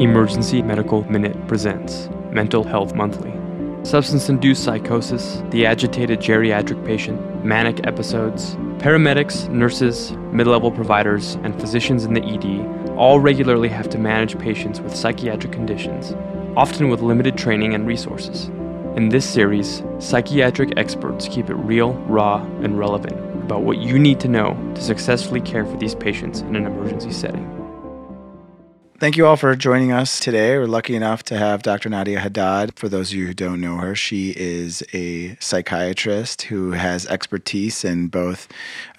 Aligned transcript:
Emergency 0.00 0.62
Medical 0.62 1.02
Minute 1.10 1.48
presents 1.48 2.08
Mental 2.30 2.62
Health 2.62 2.94
Monthly. 2.94 3.32
Substance 3.84 4.28
induced 4.28 4.62
psychosis, 4.62 5.42
the 5.50 5.66
agitated 5.66 6.20
geriatric 6.20 6.86
patient, 6.86 7.44
manic 7.44 7.84
episodes, 7.84 8.54
paramedics, 8.78 9.48
nurses, 9.48 10.12
mid 10.30 10.46
level 10.46 10.70
providers, 10.70 11.34
and 11.42 11.60
physicians 11.60 12.04
in 12.04 12.14
the 12.14 12.22
ED 12.22 12.96
all 12.96 13.18
regularly 13.18 13.68
have 13.68 13.88
to 13.88 13.98
manage 13.98 14.38
patients 14.38 14.80
with 14.80 14.94
psychiatric 14.94 15.50
conditions, 15.50 16.14
often 16.56 16.90
with 16.90 17.00
limited 17.00 17.36
training 17.36 17.74
and 17.74 17.84
resources. 17.84 18.44
In 18.94 19.08
this 19.08 19.28
series, 19.28 19.82
psychiatric 19.98 20.74
experts 20.76 21.26
keep 21.26 21.50
it 21.50 21.54
real, 21.54 21.94
raw, 22.06 22.36
and 22.62 22.78
relevant 22.78 23.18
about 23.42 23.62
what 23.62 23.78
you 23.78 23.98
need 23.98 24.20
to 24.20 24.28
know 24.28 24.56
to 24.76 24.80
successfully 24.80 25.40
care 25.40 25.66
for 25.66 25.76
these 25.76 25.96
patients 25.96 26.42
in 26.42 26.54
an 26.54 26.66
emergency 26.66 27.10
setting. 27.10 27.57
Thank 29.00 29.16
you 29.16 29.28
all 29.28 29.36
for 29.36 29.54
joining 29.54 29.92
us 29.92 30.18
today. 30.18 30.58
We're 30.58 30.66
lucky 30.66 30.96
enough 30.96 31.22
to 31.26 31.38
have 31.38 31.62
Dr. 31.62 31.88
Nadia 31.88 32.18
Haddad. 32.18 32.76
For 32.76 32.88
those 32.88 33.12
of 33.12 33.16
you 33.16 33.28
who 33.28 33.32
don't 33.32 33.60
know 33.60 33.76
her, 33.76 33.94
she 33.94 34.34
is 34.36 34.82
a 34.92 35.36
psychiatrist 35.36 36.42
who 36.42 36.72
has 36.72 37.06
expertise 37.06 37.84
in 37.84 38.08
both 38.08 38.48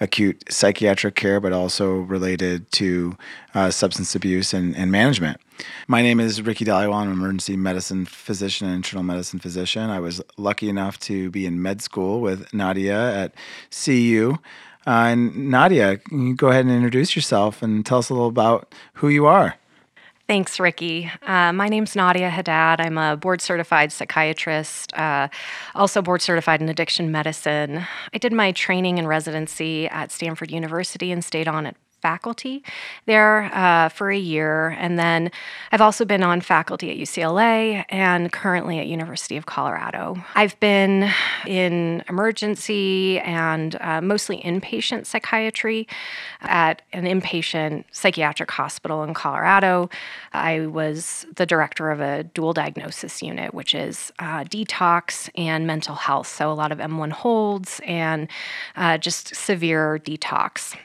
acute 0.00 0.42
psychiatric 0.50 1.16
care, 1.16 1.38
but 1.38 1.52
also 1.52 1.96
related 1.96 2.72
to 2.72 3.14
uh, 3.54 3.70
substance 3.70 4.14
abuse 4.14 4.54
and, 4.54 4.74
and, 4.74 4.90
management. 4.90 5.38
My 5.86 6.00
name 6.00 6.18
is 6.18 6.40
Ricky 6.40 6.64
Dhaliwal. 6.64 6.94
I'm 6.94 7.08
an 7.08 7.12
emergency 7.12 7.58
medicine 7.58 8.06
physician 8.06 8.68
and 8.68 8.76
internal 8.76 9.02
medicine 9.02 9.38
physician. 9.38 9.90
I 9.90 10.00
was 10.00 10.22
lucky 10.38 10.70
enough 10.70 10.98
to 11.00 11.30
be 11.30 11.44
in 11.44 11.60
med 11.60 11.82
school 11.82 12.22
with 12.22 12.54
Nadia 12.54 13.12
at 13.14 13.34
CU. 13.70 14.38
Uh, 14.86 15.08
and 15.08 15.50
Nadia, 15.50 15.98
can 15.98 16.28
you 16.28 16.34
go 16.34 16.48
ahead 16.48 16.64
and 16.64 16.74
introduce 16.74 17.14
yourself 17.14 17.62
and 17.62 17.84
tell 17.84 17.98
us 17.98 18.08
a 18.08 18.14
little 18.14 18.28
about 18.28 18.74
who 18.94 19.10
you 19.10 19.26
are? 19.26 19.56
Thanks, 20.30 20.60
Ricky. 20.60 21.10
Uh, 21.26 21.52
my 21.52 21.68
name's 21.68 21.96
Nadia 21.96 22.30
Haddad. 22.30 22.80
I'm 22.80 22.96
a 22.96 23.16
board 23.16 23.40
certified 23.40 23.90
psychiatrist, 23.90 24.94
uh, 24.94 25.26
also 25.74 26.00
board 26.02 26.22
certified 26.22 26.62
in 26.62 26.68
addiction 26.68 27.10
medicine. 27.10 27.84
I 28.14 28.18
did 28.18 28.32
my 28.32 28.52
training 28.52 29.00
and 29.00 29.08
residency 29.08 29.88
at 29.88 30.12
Stanford 30.12 30.52
University 30.52 31.10
and 31.10 31.24
stayed 31.24 31.48
on 31.48 31.66
at 31.66 31.74
faculty 32.00 32.62
there 33.06 33.50
uh, 33.54 33.88
for 33.88 34.10
a 34.10 34.18
year. 34.18 34.70
And 34.78 34.98
then 34.98 35.30
i've 35.72 35.80
also 35.80 36.04
been 36.04 36.22
on 36.22 36.40
faculty 36.40 36.90
at 36.90 36.96
ucla 36.96 37.84
and 37.88 38.32
currently 38.32 38.78
at 38.78 38.86
university 38.86 39.36
of 39.36 39.46
colorado. 39.46 40.16
I've 40.34 40.58
been 40.60 41.10
in 41.46 42.02
emergency 42.08 43.18
and 43.20 43.76
uh, 43.80 44.00
mostly 44.00 44.40
inpatient 44.40 45.06
psychiatry 45.06 45.86
at 46.40 46.82
an 46.92 47.04
inpatient 47.04 47.84
psychiatric 47.92 48.50
hospital 48.50 49.02
in 49.02 49.14
colorado. 49.14 49.90
I 50.32 50.66
was 50.66 51.26
the 51.36 51.46
director 51.46 51.90
of 51.90 52.00
a 52.00 52.24
dual 52.24 52.52
diagnosis 52.52 53.22
unit 53.22 53.54
which 53.54 53.74
is 53.74 54.12
uh, 54.18 54.44
detox 54.44 55.28
and 55.36 55.66
mental 55.66 55.94
health. 55.94 56.26
So 56.26 56.50
a 56.50 56.54
lot 56.54 56.72
of 56.72 56.78
m1 56.78 57.12
holds 57.12 57.80
and 57.86 58.28
uh, 58.76 58.98
just 58.98 59.34
severe 59.34 59.98
detox. 59.98 60.76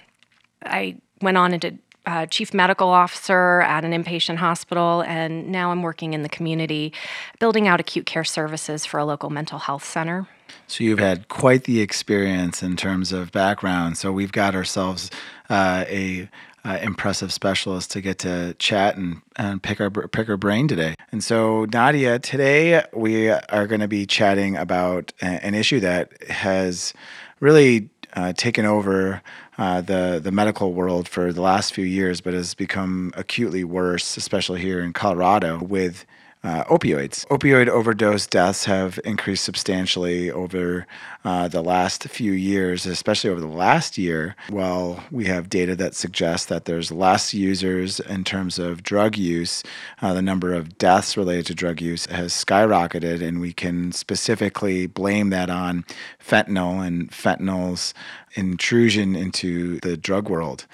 I 0.64 0.98
went 1.22 1.38
on 1.38 1.54
into 1.54 1.78
uh, 2.06 2.26
chief 2.28 2.54
medical 2.54 2.90
officer 2.90 3.62
at 3.62 3.84
an 3.84 3.92
inpatient 3.92 4.38
hospital, 4.38 5.02
and 5.02 5.50
now 5.50 5.72
I'm 5.72 5.82
working 5.82 6.14
in 6.14 6.22
the 6.22 6.30
community, 6.30 6.94
building 7.40 7.68
out 7.68 7.80
acute 7.80 8.06
care 8.06 8.24
services 8.24 8.86
for 8.86 9.00
a 9.00 9.06
local 9.06 9.30
mental 9.30 9.60
health 9.60 9.84
center. 9.84 10.28
So 10.68 10.84
you've 10.84 11.00
had 11.00 11.28
quite 11.28 11.64
the 11.64 11.82
experience 11.82 12.62
in 12.62 12.76
terms 12.76 13.12
of 13.12 13.32
background. 13.32 13.98
So 13.98 14.12
we've 14.12 14.32
got 14.32 14.56
ourselves 14.56 15.10
uh, 15.50 15.86
a 15.88 16.30
uh, 16.64 16.80
impressive 16.82 17.32
specialist 17.32 17.92
to 17.92 18.02
get 18.02 18.18
to 18.20 18.56
chat 18.56 18.98
and, 18.98 19.22
and 19.36 19.62
pick 19.62 19.80
our 19.80 19.92
pick 19.92 20.28
our 20.30 20.38
brain 20.38 20.68
today. 20.68 20.96
And 21.12 21.24
so 21.24 21.66
Nadia, 21.66 22.18
today 22.18 22.84
we 22.92 23.30
are 23.30 23.68
going 23.68 23.81
to 23.81 23.88
be 23.88 24.08
chatting 24.08 24.56
about 24.56 25.14
an 25.22 25.54
issue 25.54 25.80
that 25.81 26.24
has 26.30 26.94
really 27.40 27.90
uh, 28.16 28.34
taken 28.34 28.66
over 28.66 29.22
uh, 29.58 29.81
the 29.81 30.20
the 30.24 30.31
medical 30.31 30.74
world 30.74 31.08
for 31.08 31.34
the 31.34 31.42
last 31.42 31.74
few 31.74 31.86
years, 31.86 32.22
but 32.22 32.34
has 32.34 32.53
become 32.53 33.14
acutely 33.16 33.64
worse, 33.64 34.18
especially 34.18 34.62
here 34.62 34.81
in 34.81 34.94
Colorado 34.94 35.59
with 35.59 36.06
uh, 36.45 36.63
opioids. 36.66 37.25
Opioid 37.28 37.67
overdose 37.67 38.28
deaths 38.28 38.66
have 38.66 39.00
increased 39.03 39.44
substantially 39.44 40.29
over 40.29 40.85
uh, 41.23 41.47
the 41.47 41.63
last 41.63 42.03
few 42.03 42.33
years, 42.33 42.85
especially 42.85 43.31
over 43.31 43.41
the 43.41 43.47
last 43.47 43.97
year. 43.97 44.35
While 44.50 45.03
we 45.09 45.25
have 45.25 45.50
data 45.50 45.75
that 45.78 45.95
suggests 45.95 46.45
that 46.47 46.66
there's 46.66 46.91
less 46.91 47.33
users 47.33 48.00
in 48.00 48.23
terms 48.23 48.59
of 48.59 48.83
drug 48.83 49.17
use, 49.17 49.63
uh, 50.01 50.13
the 50.13 50.22
number 50.22 50.53
of 50.53 50.78
deaths 50.78 51.17
related 51.17 51.47
to 51.47 51.56
drug 51.56 51.81
use 51.81 52.06
has 52.07 52.31
skyrocketed, 52.31 53.23
and 53.25 53.41
we 53.41 53.51
can 53.51 53.91
specifically 53.91 54.85
blame 54.85 55.31
that 55.31 55.50
on 55.50 55.83
fentanyl 56.23 56.85
and 56.85 57.09
fentanyl's 57.12 57.94
intrusion 58.35 59.16
into 59.16 59.79
the 59.79 59.97
drug 59.97 60.29
world. 60.29 60.67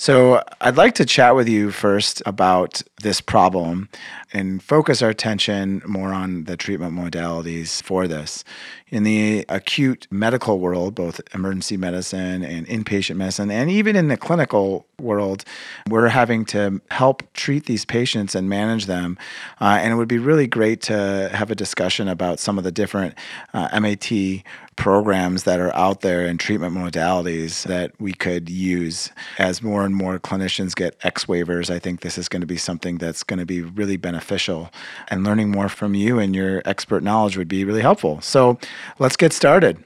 So, 0.00 0.42
I'd 0.62 0.78
like 0.78 0.94
to 0.94 1.04
chat 1.04 1.36
with 1.36 1.46
you 1.46 1.70
first 1.70 2.22
about 2.24 2.80
this 3.02 3.20
problem 3.20 3.90
and 4.32 4.62
focus 4.62 5.02
our 5.02 5.10
attention 5.10 5.82
more 5.86 6.14
on 6.14 6.44
the 6.44 6.56
treatment 6.56 6.94
modalities 6.94 7.82
for 7.82 8.08
this. 8.08 8.42
In 8.90 9.04
the 9.04 9.44
acute 9.48 10.08
medical 10.10 10.58
world, 10.58 10.96
both 10.96 11.20
emergency 11.32 11.76
medicine 11.76 12.42
and 12.42 12.66
inpatient 12.66 13.16
medicine, 13.16 13.50
and 13.50 13.70
even 13.70 13.94
in 13.94 14.08
the 14.08 14.16
clinical 14.16 14.84
world, 15.00 15.44
we're 15.88 16.08
having 16.08 16.44
to 16.46 16.80
help 16.90 17.22
treat 17.32 17.66
these 17.66 17.84
patients 17.84 18.34
and 18.34 18.48
manage 18.48 18.86
them. 18.86 19.16
Uh, 19.60 19.78
and 19.80 19.92
it 19.92 19.96
would 19.96 20.08
be 20.08 20.18
really 20.18 20.46
great 20.46 20.82
to 20.82 21.30
have 21.32 21.50
a 21.50 21.54
discussion 21.54 22.08
about 22.08 22.40
some 22.40 22.58
of 22.58 22.64
the 22.64 22.72
different 22.72 23.14
uh, 23.54 23.80
MAT 23.80 24.42
programs 24.76 25.42
that 25.44 25.60
are 25.60 25.74
out 25.76 26.00
there 26.00 26.24
and 26.24 26.40
treatment 26.40 26.74
modalities 26.74 27.64
that 27.64 27.92
we 28.00 28.14
could 28.14 28.48
use 28.48 29.10
as 29.38 29.62
more 29.62 29.84
and 29.84 29.94
more 29.94 30.18
clinicians 30.18 30.74
get 30.74 30.96
X 31.02 31.26
waivers. 31.26 31.70
I 31.70 31.78
think 31.78 32.00
this 32.00 32.16
is 32.16 32.28
going 32.28 32.40
to 32.40 32.46
be 32.46 32.56
something 32.56 32.96
that's 32.98 33.22
going 33.22 33.38
to 33.38 33.46
be 33.46 33.60
really 33.60 33.98
beneficial, 33.98 34.70
and 35.08 35.22
learning 35.22 35.50
more 35.50 35.68
from 35.68 35.94
you 35.94 36.18
and 36.18 36.34
your 36.34 36.62
expert 36.64 37.02
knowledge 37.02 37.36
would 37.36 37.48
be 37.48 37.64
really 37.64 37.82
helpful. 37.82 38.20
So 38.20 38.58
let's 38.98 39.16
get 39.16 39.32
started. 39.32 39.82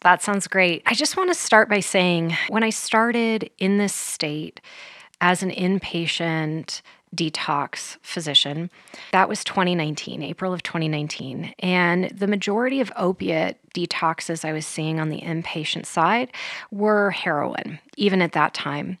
That 0.00 0.22
sounds 0.22 0.48
great. 0.48 0.82
I 0.86 0.94
just 0.94 1.16
want 1.16 1.30
to 1.30 1.34
start 1.34 1.68
by 1.68 1.80
saying 1.80 2.36
when 2.48 2.64
I 2.64 2.70
started 2.70 3.50
in 3.58 3.78
this 3.78 3.94
state 3.94 4.60
as 5.20 5.42
an 5.42 5.50
inpatient 5.50 6.82
detox 7.14 7.98
physician. 8.02 8.70
That 9.12 9.28
was 9.28 9.44
2019, 9.44 10.22
April 10.22 10.52
of 10.52 10.62
2019. 10.62 11.54
And 11.58 12.10
the 12.10 12.26
majority 12.26 12.80
of 12.80 12.90
opiate 12.96 13.58
detoxes 13.74 14.44
I 14.44 14.52
was 14.52 14.66
seeing 14.66 15.00
on 15.00 15.08
the 15.08 15.20
inpatient 15.20 15.86
side 15.86 16.30
were 16.70 17.10
heroin, 17.10 17.78
even 17.96 18.22
at 18.22 18.32
that 18.32 18.54
time. 18.54 18.98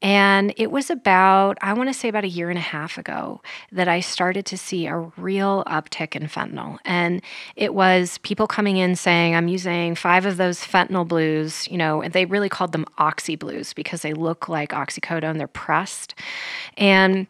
And 0.00 0.52
it 0.56 0.70
was 0.70 0.90
about, 0.90 1.58
I 1.60 1.72
want 1.72 1.88
to 1.88 1.94
say 1.94 2.08
about 2.08 2.24
a 2.24 2.28
year 2.28 2.50
and 2.50 2.58
a 2.58 2.62
half 2.62 2.98
ago, 2.98 3.40
that 3.70 3.88
I 3.88 4.00
started 4.00 4.44
to 4.46 4.58
see 4.58 4.86
a 4.86 4.98
real 5.16 5.64
uptick 5.66 6.16
in 6.16 6.24
fentanyl. 6.24 6.78
And 6.84 7.22
it 7.54 7.74
was 7.74 8.18
people 8.18 8.46
coming 8.46 8.76
in 8.76 8.96
saying, 8.96 9.34
I'm 9.34 9.48
using 9.48 9.94
five 9.94 10.26
of 10.26 10.36
those 10.36 10.60
fentanyl 10.60 11.06
blues, 11.06 11.68
you 11.68 11.78
know, 11.78 12.02
and 12.02 12.12
they 12.12 12.24
really 12.24 12.48
called 12.48 12.72
them 12.72 12.86
oxy 12.98 13.36
blues 13.36 13.72
because 13.72 14.02
they 14.02 14.14
look 14.14 14.48
like 14.48 14.70
oxycodone, 14.70 15.38
they're 15.38 15.46
pressed. 15.46 16.16
And 16.76 17.28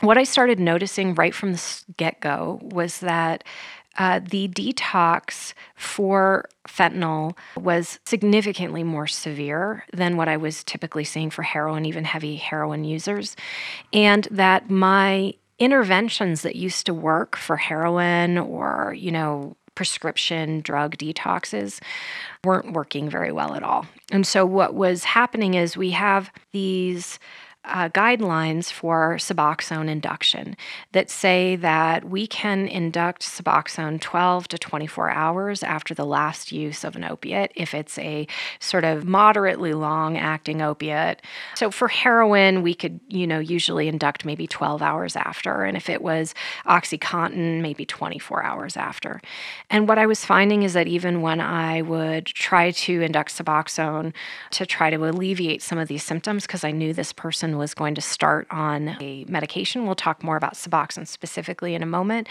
what 0.00 0.18
I 0.18 0.24
started 0.24 0.58
noticing 0.58 1.14
right 1.14 1.34
from 1.34 1.52
the 1.52 1.82
get 1.96 2.20
go 2.20 2.58
was 2.62 3.00
that 3.00 3.44
uh, 3.98 4.20
the 4.20 4.48
detox 4.48 5.52
for 5.74 6.48
fentanyl 6.66 7.36
was 7.56 7.98
significantly 8.06 8.84
more 8.84 9.06
severe 9.06 9.84
than 9.92 10.16
what 10.16 10.28
I 10.28 10.36
was 10.36 10.64
typically 10.64 11.04
seeing 11.04 11.28
for 11.30 11.42
heroin, 11.42 11.84
even 11.84 12.04
heavy 12.04 12.36
heroin 12.36 12.84
users. 12.84 13.36
And 13.92 14.28
that 14.30 14.70
my 14.70 15.34
interventions 15.58 16.42
that 16.42 16.56
used 16.56 16.86
to 16.86 16.94
work 16.94 17.36
for 17.36 17.56
heroin 17.56 18.38
or, 18.38 18.94
you 18.96 19.10
know, 19.10 19.56
prescription 19.74 20.60
drug 20.60 20.96
detoxes 20.96 21.80
weren't 22.44 22.72
working 22.72 23.08
very 23.08 23.32
well 23.32 23.54
at 23.54 23.62
all. 23.62 23.86
And 24.10 24.26
so 24.26 24.44
what 24.46 24.74
was 24.74 25.04
happening 25.04 25.54
is 25.54 25.76
we 25.76 25.90
have 25.90 26.30
these 26.52 27.18
uh, 27.64 27.90
guidelines 27.90 28.72
for 28.72 29.16
Suboxone 29.16 29.88
induction 29.88 30.56
that 30.92 31.10
say 31.10 31.56
that 31.56 32.08
we 32.08 32.26
can 32.26 32.66
induct 32.66 33.22
Suboxone 33.22 34.00
12 34.00 34.48
to 34.48 34.58
24 34.58 35.10
hours 35.10 35.62
after 35.62 35.92
the 35.94 36.06
last 36.06 36.52
use 36.52 36.84
of 36.84 36.96
an 36.96 37.04
opiate 37.04 37.52
if 37.54 37.74
it's 37.74 37.98
a 37.98 38.26
sort 38.60 38.84
of 38.84 39.04
moderately 39.04 39.74
long 39.74 40.16
acting 40.16 40.62
opiate. 40.62 41.20
So 41.54 41.70
for 41.70 41.88
heroin, 41.88 42.62
we 42.62 42.74
could, 42.74 42.98
you 43.08 43.26
know, 43.26 43.38
usually 43.38 43.88
induct 43.88 44.24
maybe 44.24 44.46
12 44.46 44.80
hours 44.80 45.14
after. 45.14 45.64
And 45.64 45.76
if 45.76 45.90
it 45.90 46.00
was 46.00 46.34
Oxycontin, 46.66 47.60
maybe 47.60 47.84
24 47.84 48.42
hours 48.42 48.76
after. 48.78 49.20
And 49.68 49.86
what 49.86 49.98
I 49.98 50.06
was 50.06 50.24
finding 50.24 50.62
is 50.62 50.72
that 50.72 50.88
even 50.88 51.20
when 51.20 51.42
I 51.42 51.82
would 51.82 52.24
try 52.24 52.70
to 52.70 53.02
induct 53.02 53.36
Suboxone 53.36 54.14
to 54.52 54.64
try 54.64 54.88
to 54.88 54.96
alleviate 54.96 55.60
some 55.60 55.78
of 55.78 55.88
these 55.88 56.02
symptoms, 56.02 56.46
because 56.46 56.64
I 56.64 56.70
knew 56.70 56.94
this 56.94 57.12
person 57.12 57.49
was 57.58 57.74
going 57.74 57.94
to 57.94 58.00
start 58.00 58.46
on 58.50 58.96
a 59.00 59.24
medication, 59.28 59.86
we'll 59.86 59.94
talk 59.94 60.22
more 60.22 60.36
about 60.36 60.54
Suboxone 60.54 61.06
specifically 61.06 61.74
in 61.74 61.82
a 61.82 61.86
moment, 61.86 62.28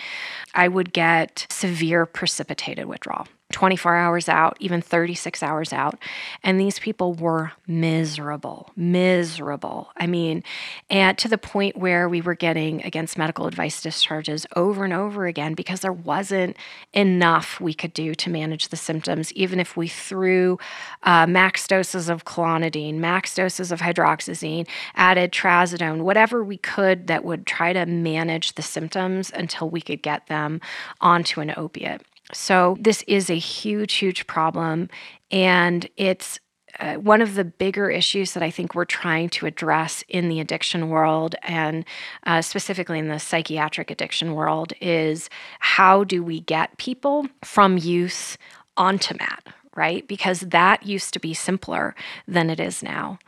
I 0.54 0.68
would 0.68 0.94
get 0.94 1.48
severe 1.50 2.06
precipitated 2.06 2.86
withdrawal. 2.86 3.28
24 3.52 3.96
hours 3.96 4.30
out, 4.30 4.56
even 4.60 4.80
36 4.80 5.42
hours 5.42 5.74
out. 5.74 5.98
And 6.44 6.60
these 6.60 6.78
people 6.78 7.16
were 7.16 7.52
miserable, 7.66 8.72
miserable. 8.76 9.90
I 9.98 10.06
mean, 10.06 10.44
and 10.90 11.18
to 11.18 11.28
the 11.28 11.38
point 11.40 11.76
where 11.76 12.08
we 12.08 12.22
were 12.22 12.36
getting 12.36 12.84
against 12.84 13.18
medical 13.18 13.48
advice 13.48 13.82
discharges 13.82 14.46
over 14.56 14.84
and 14.84 14.94
over 14.94 15.26
again 15.26 15.56
because 15.56 15.80
there 15.80 15.92
wasn't 15.92 16.58
enough 16.94 17.60
we 17.60 17.74
could 17.74 17.94
do 17.94 18.14
to 18.14 18.30
manage 18.30 18.68
the 18.68 18.78
symptoms, 18.78 19.34
even 19.34 19.60
if 19.60 19.76
we 19.76 19.88
threw 19.88 20.60
uh, 21.02 21.26
max 21.26 21.66
doses 21.66 22.08
of 22.08 22.26
clonidine, 22.26 22.96
max 22.96 23.34
doses 23.34 23.72
of 23.72 23.82
hydroxyzine, 23.82 24.68
added 24.94 25.32
trazodone, 25.32 26.02
whatever 26.02 26.44
we 26.44 26.58
could 26.58 27.08
that 27.08 27.26
would 27.26 27.48
try 27.48 27.74
to 27.74 27.88
manage 27.88 28.54
the 28.54 28.62
symptoms 28.62 29.32
until 29.34 29.68
we 29.72 29.82
could 29.82 30.04
get 30.04 30.28
them 30.28 30.62
onto 31.02 31.42
an 31.42 31.52
opiate. 31.58 32.04
So, 32.32 32.78
this 32.80 33.04
is 33.08 33.30
a 33.30 33.38
huge, 33.38 33.94
huge 33.96 34.28
problem. 34.28 34.90
And 35.32 35.88
it's 35.98 36.40
uh, 36.80 36.96
one 36.96 37.22
of 37.22 37.36
the 37.36 37.44
bigger 37.44 37.90
issues 37.90 38.34
that 38.34 38.44
I 38.44 38.52
think 38.52 38.76
we're 38.76 38.86
trying 38.86 39.30
to 39.30 39.46
address 39.46 40.04
in 40.08 40.30
the 40.30 40.40
addiction 40.40 40.90
world 40.90 41.36
and 41.42 41.84
uh, 42.26 42.42
specifically 42.42 43.00
in 43.00 43.08
the 43.08 43.20
psychiatric 43.20 43.90
addiction 43.90 44.36
world 44.36 44.74
is 44.80 45.30
how 45.60 46.04
do 46.04 46.24
we 46.24 46.42
get 46.42 46.78
people 46.78 47.28
from 47.44 47.78
use 47.78 48.38
onto 48.78 49.16
MAT, 49.18 49.48
right? 49.76 50.08
Because 50.08 50.42
that 50.42 50.86
used 50.86 51.14
to 51.14 51.20
be 51.20 51.34
simpler 51.34 51.96
than 52.28 52.50
it 52.50 52.60
is 52.60 52.84
now. 52.84 53.20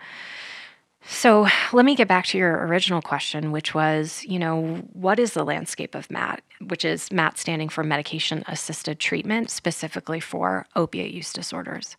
So 1.03 1.47
let 1.73 1.83
me 1.83 1.95
get 1.95 2.07
back 2.07 2.25
to 2.27 2.37
your 2.37 2.65
original 2.67 3.01
question, 3.01 3.51
which 3.51 3.73
was, 3.73 4.23
you 4.27 4.37
know, 4.37 4.87
what 4.93 5.19
is 5.19 5.33
the 5.33 5.43
landscape 5.43 5.95
of 5.95 6.11
MAT, 6.11 6.43
which 6.67 6.85
is 6.85 7.11
MAT 7.11 7.39
standing 7.39 7.69
for 7.69 7.83
medication 7.83 8.43
assisted 8.47 8.99
treatment, 8.99 9.49
specifically 9.49 10.19
for 10.19 10.67
opiate 10.75 11.11
use 11.11 11.33
disorders. 11.33 11.97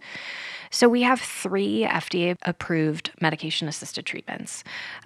So 0.71 0.89
we 0.89 1.03
have 1.03 1.21
three 1.21 1.85
FDA 1.85 2.37
approved 2.43 3.11
medication 3.21 3.69
assisted 3.69 4.07
treatments. 4.07 4.63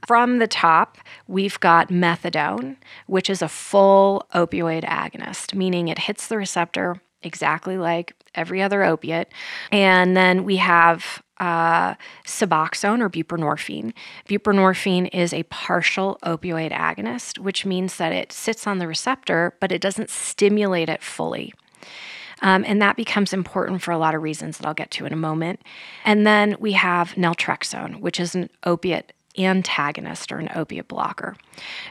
From 0.06 0.38
the 0.38 0.46
top, 0.46 0.98
we've 1.26 1.58
got 1.58 1.88
methadone, 1.88 2.76
which 3.06 3.30
is 3.30 3.42
a 3.42 3.48
full 3.48 4.26
opioid 4.34 4.84
agonist, 4.84 5.54
meaning 5.54 5.88
it 5.88 5.98
hits 5.98 6.28
the 6.28 6.36
receptor 6.36 7.00
exactly 7.22 7.78
like 7.78 8.14
every 8.34 8.62
other 8.62 8.84
opiate. 8.84 9.32
And 9.72 10.16
then 10.16 10.44
we 10.44 10.56
have 10.56 11.22
uh, 11.38 11.94
Suboxone 12.24 13.00
or 13.00 13.10
buprenorphine. 13.10 13.92
Buprenorphine 14.28 15.08
is 15.12 15.32
a 15.32 15.42
partial 15.44 16.18
opioid 16.22 16.72
agonist, 16.72 17.38
which 17.38 17.66
means 17.66 17.96
that 17.96 18.12
it 18.12 18.32
sits 18.32 18.66
on 18.66 18.78
the 18.78 18.88
receptor, 18.88 19.54
but 19.60 19.72
it 19.72 19.80
doesn't 19.80 20.10
stimulate 20.10 20.88
it 20.88 21.02
fully. 21.02 21.52
Um, 22.42 22.64
and 22.66 22.82
that 22.82 22.96
becomes 22.96 23.32
important 23.32 23.82
for 23.82 23.92
a 23.92 23.98
lot 23.98 24.14
of 24.14 24.22
reasons 24.22 24.58
that 24.58 24.66
I'll 24.66 24.74
get 24.74 24.90
to 24.92 25.06
in 25.06 25.12
a 25.12 25.16
moment. 25.16 25.62
And 26.04 26.26
then 26.26 26.56
we 26.60 26.72
have 26.72 27.14
naltrexone, 27.14 28.00
which 28.00 28.20
is 28.20 28.34
an 28.34 28.50
opiate 28.64 29.12
antagonist 29.38 30.32
or 30.32 30.38
an 30.38 30.50
opiate 30.54 30.88
blocker. 30.88 31.36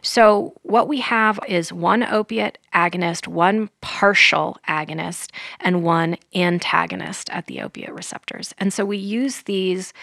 So, 0.01 0.53
what 0.63 0.87
we 0.87 0.99
have 1.01 1.39
is 1.47 1.73
one 1.73 2.03
opiate 2.03 2.57
agonist, 2.73 3.27
one 3.27 3.69
partial 3.81 4.57
agonist, 4.67 5.31
and 5.59 5.83
one 5.83 6.17
antagonist 6.33 7.29
at 7.29 7.47
the 7.47 7.61
opiate 7.61 7.93
receptors. 7.93 8.53
And 8.57 8.73
so, 8.73 8.85
we 8.85 8.97
use 8.97 9.43
these 9.43 9.93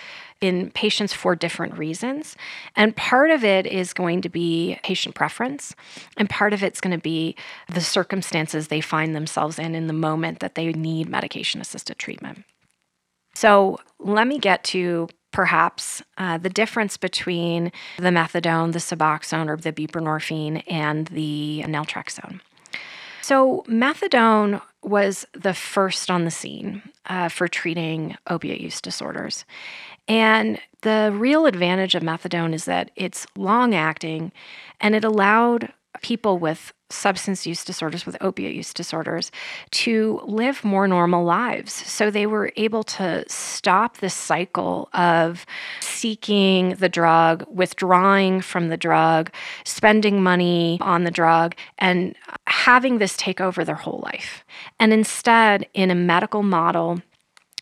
in 0.40 0.70
patients 0.72 1.12
for 1.12 1.36
different 1.36 1.78
reasons. 1.78 2.36
And 2.74 2.96
part 2.96 3.30
of 3.30 3.44
it 3.44 3.66
is 3.66 3.92
going 3.92 4.22
to 4.22 4.28
be 4.28 4.78
patient 4.82 5.14
preference, 5.14 5.74
and 6.16 6.28
part 6.28 6.52
of 6.52 6.62
it's 6.62 6.80
going 6.80 6.96
to 6.96 7.02
be 7.02 7.36
the 7.72 7.80
circumstances 7.80 8.68
they 8.68 8.80
find 8.80 9.14
themselves 9.14 9.58
in 9.58 9.74
in 9.74 9.86
the 9.86 9.92
moment 9.92 10.40
that 10.40 10.56
they 10.56 10.72
need 10.72 11.08
medication 11.08 11.60
assisted 11.60 11.98
treatment. 11.98 12.44
So, 13.34 13.78
let 13.98 14.26
me 14.26 14.38
get 14.38 14.64
to 14.64 15.08
perhaps 15.32 16.02
uh, 16.18 16.38
the 16.38 16.50
difference 16.50 16.96
between 16.96 17.72
the 17.98 18.10
methadone, 18.10 18.72
the 18.72 18.78
Suboxone, 18.78 19.48
or 19.48 19.56
the 19.56 19.72
buprenorphine, 19.72 20.62
and 20.66 21.06
the 21.08 21.64
naltrexone. 21.66 22.40
So, 23.22 23.64
methadone 23.68 24.60
was 24.82 25.26
the 25.32 25.54
first 25.54 26.10
on 26.10 26.24
the 26.24 26.30
scene 26.30 26.82
uh, 27.06 27.28
for 27.28 27.46
treating 27.48 28.16
opiate 28.28 28.60
use 28.60 28.80
disorders. 28.80 29.44
And 30.08 30.60
the 30.80 31.12
real 31.14 31.46
advantage 31.46 31.94
of 31.94 32.02
methadone 32.02 32.52
is 32.52 32.64
that 32.64 32.90
it's 32.96 33.26
long 33.36 33.74
acting 33.74 34.32
and 34.80 34.94
it 34.94 35.04
allowed 35.04 35.72
people 36.02 36.38
with 36.38 36.72
substance 36.90 37.46
use 37.46 37.64
disorders, 37.64 38.04
with 38.04 38.16
opiate 38.20 38.54
use 38.54 38.74
disorders, 38.74 39.30
to 39.70 40.20
live 40.24 40.62
more 40.62 40.86
normal 40.86 41.24
lives. 41.24 41.72
So 41.72 42.10
they 42.10 42.26
were 42.26 42.52
able 42.56 42.82
to 42.84 43.24
stop 43.28 43.98
this 43.98 44.14
cycle 44.14 44.88
of 44.92 45.46
seeking 45.80 46.70
the 46.70 46.88
drug, 46.88 47.44
withdrawing 47.48 48.42
from 48.42 48.68
the 48.68 48.76
drug, 48.76 49.32
spending 49.64 50.22
money 50.22 50.78
on 50.82 51.04
the 51.04 51.10
drug, 51.10 51.54
and 51.78 52.14
having 52.46 52.98
this 52.98 53.16
take 53.16 53.40
over 53.40 53.64
their 53.64 53.74
whole 53.74 54.02
life. 54.04 54.44
And 54.78 54.92
instead, 54.92 55.66
in 55.72 55.90
a 55.90 55.94
medical 55.94 56.42
model, 56.42 57.00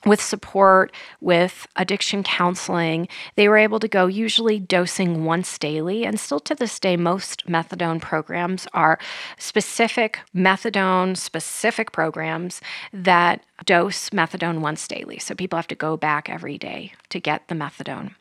with 0.07 0.21
support, 0.21 0.93
with 1.21 1.67
addiction 1.77 2.23
counseling, 2.23 3.09
they 3.37 3.49
were 3.49 3.59
able 3.59 3.81
to 3.81 3.89
go 3.89 4.07
usually 4.07 4.59
dosing 4.59 5.25
once 5.25 5.59
daily. 5.59 6.05
And 6.05 6.19
still 6.19 6.41
to 6.41 6.55
this 6.55 6.79
day, 6.79 6.97
most 6.97 7.47
methadone 7.47 8.01
programs 8.01 8.67
are 8.73 8.99
specific 9.39 10.21
methadone 10.35 11.17
specific 11.17 11.93
programs 11.93 12.61
that 12.93 13.45
dose 13.65 14.11
methadone 14.11 14.61
once 14.61 14.87
daily. 14.89 15.19
So 15.19 15.35
people 15.35 15.57
have 15.57 15.69
to 15.69 15.75
go 15.75 15.97
back 15.97 16.31
every 16.31 16.59
day 16.59 16.93
to 17.11 17.21
get 17.21 17.49
the 17.49 17.55
methadone. 17.55 18.15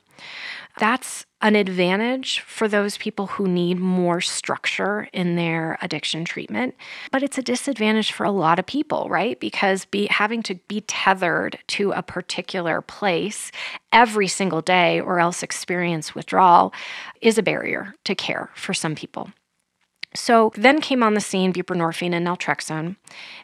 That's 0.77 1.25
an 1.41 1.55
advantage 1.55 2.41
for 2.41 2.67
those 2.67 2.97
people 2.97 3.27
who 3.27 3.47
need 3.47 3.79
more 3.79 4.21
structure 4.21 5.09
in 5.13 5.35
their 5.35 5.77
addiction 5.81 6.25
treatment, 6.25 6.75
but 7.11 7.23
it's 7.23 7.37
a 7.37 7.41
disadvantage 7.41 8.11
for 8.11 8.25
a 8.25 8.31
lot 8.31 8.59
of 8.59 8.65
people, 8.65 9.07
right? 9.09 9.39
Because 9.39 9.85
be 9.85 10.07
having 10.07 10.43
to 10.43 10.55
be 10.67 10.81
tethered 10.81 11.59
to 11.67 11.91
a 11.91 12.01
particular 12.01 12.81
place 12.81 13.51
every 13.91 14.27
single 14.27 14.61
day 14.61 14.99
or 14.99 15.19
else 15.19 15.43
experience 15.43 16.15
withdrawal 16.15 16.73
is 17.21 17.37
a 17.37 17.43
barrier 17.43 17.95
to 18.05 18.15
care 18.15 18.49
for 18.55 18.73
some 18.73 18.95
people. 18.95 19.29
So 20.15 20.51
then 20.55 20.81
came 20.81 21.03
on 21.03 21.13
the 21.13 21.21
scene 21.21 21.53
buprenorphine 21.53 22.13
and 22.13 22.25
naltrexone, 22.25 22.95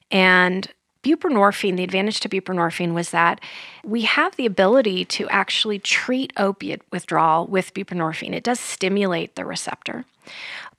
and 0.09 0.67
buprenorphine, 1.05 1.77
the 1.77 1.83
advantage 1.83 2.19
to 2.21 2.29
buprenorphine 2.29 2.95
was 2.95 3.11
that 3.11 3.39
we 3.83 4.01
have 4.01 4.35
the 4.37 4.47
ability 4.47 5.05
to 5.05 5.29
actually 5.29 5.77
treat 5.77 6.33
opiate 6.35 6.81
withdrawal 6.91 7.45
with 7.45 7.75
buprenorphine. 7.75 8.33
It 8.33 8.43
does 8.43 8.59
stimulate 8.59 9.35
the 9.35 9.45
receptor. 9.45 10.05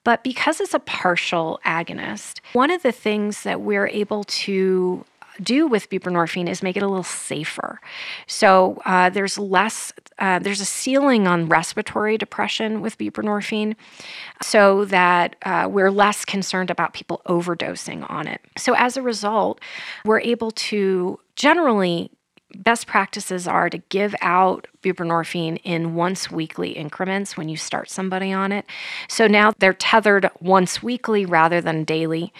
But 0.02 0.24
because 0.24 0.60
it's 0.60 0.74
a 0.74 0.80
partial 0.80 1.60
agonist, 1.64 2.40
one 2.54 2.72
of 2.72 2.82
the 2.82 2.90
things 2.90 3.44
that 3.44 3.60
we're 3.60 3.86
able 3.86 4.24
to 4.24 5.04
do 5.42 5.66
with 5.66 5.90
buprenorphine 5.90 6.48
is 6.48 6.62
make 6.62 6.76
it 6.76 6.82
a 6.82 6.88
little 6.88 7.02
safer. 7.02 7.80
So 8.26 8.80
uh, 8.84 9.10
there's 9.10 9.38
less, 9.38 9.92
uh, 10.18 10.38
there's 10.38 10.60
a 10.60 10.64
ceiling 10.64 11.26
on 11.26 11.48
respiratory 11.48 12.18
depression 12.18 12.80
with 12.80 12.98
buprenorphine, 12.98 13.76
so 14.42 14.84
that 14.86 15.36
uh, 15.42 15.68
we're 15.70 15.90
less 15.90 16.24
concerned 16.24 16.70
about 16.70 16.92
people 16.92 17.22
overdosing 17.26 18.08
on 18.10 18.26
it. 18.26 18.40
So 18.56 18.74
as 18.74 18.96
a 18.96 19.02
result, 19.02 19.60
we're 20.04 20.20
able 20.20 20.50
to 20.50 21.18
generally 21.34 22.10
best 22.54 22.86
practices 22.86 23.46
are 23.46 23.68
to 23.68 23.78
give 23.88 24.14
out 24.20 24.66
buprenorphine 24.86 25.60
in 25.64 25.96
once 25.96 26.30
weekly 26.30 26.70
increments 26.70 27.36
when 27.36 27.48
you 27.48 27.56
start 27.56 27.90
somebody 27.90 28.32
on 28.32 28.52
it. 28.52 28.64
So 29.08 29.26
now 29.26 29.52
they're 29.58 29.72
tethered 29.72 30.30
once 30.38 30.80
weekly 30.80 31.26
rather 31.26 31.60
than 31.60 31.82
daily. 31.82 32.32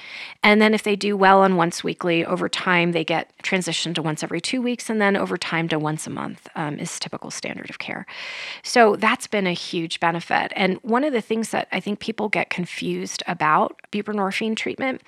And 0.45 0.63
then 0.63 0.73
if 0.73 0.85
they 0.85 0.95
do 0.95 1.17
well 1.17 1.41
on 1.41 1.57
once 1.57 1.83
weekly, 1.83 2.25
over 2.25 2.49
time 2.49 2.93
they 2.93 3.05
get 3.05 3.33
transitioned 3.43 3.97
to 3.97 4.03
once 4.03 4.23
every 4.23 4.41
two 4.41 4.63
weeks, 4.63 4.89
and 4.89 5.01
then 5.01 5.17
over 5.17 5.37
time 5.37 5.69
to 5.69 5.79
once 5.79 6.07
a 6.07 6.11
month 6.11 6.47
um, 6.55 6.79
is 6.79 7.01
typical 7.01 7.33
standard 7.33 7.69
of 7.69 7.81
care. 7.81 8.07
So 8.63 8.95
that's 8.95 9.27
been 9.27 9.49
a 9.49 9.53
huge 9.53 9.99
benefit. 9.99 10.53
And 10.55 10.77
one 10.83 11.03
of 11.03 11.13
the 11.13 11.21
things 11.21 11.51
that 11.51 11.67
I 11.73 11.81
think 11.81 11.99
people 11.99 12.29
get 12.29 12.49
confused 12.49 13.25
about 13.27 13.81
buprenorphine 13.91 14.57
treatment 14.57 15.03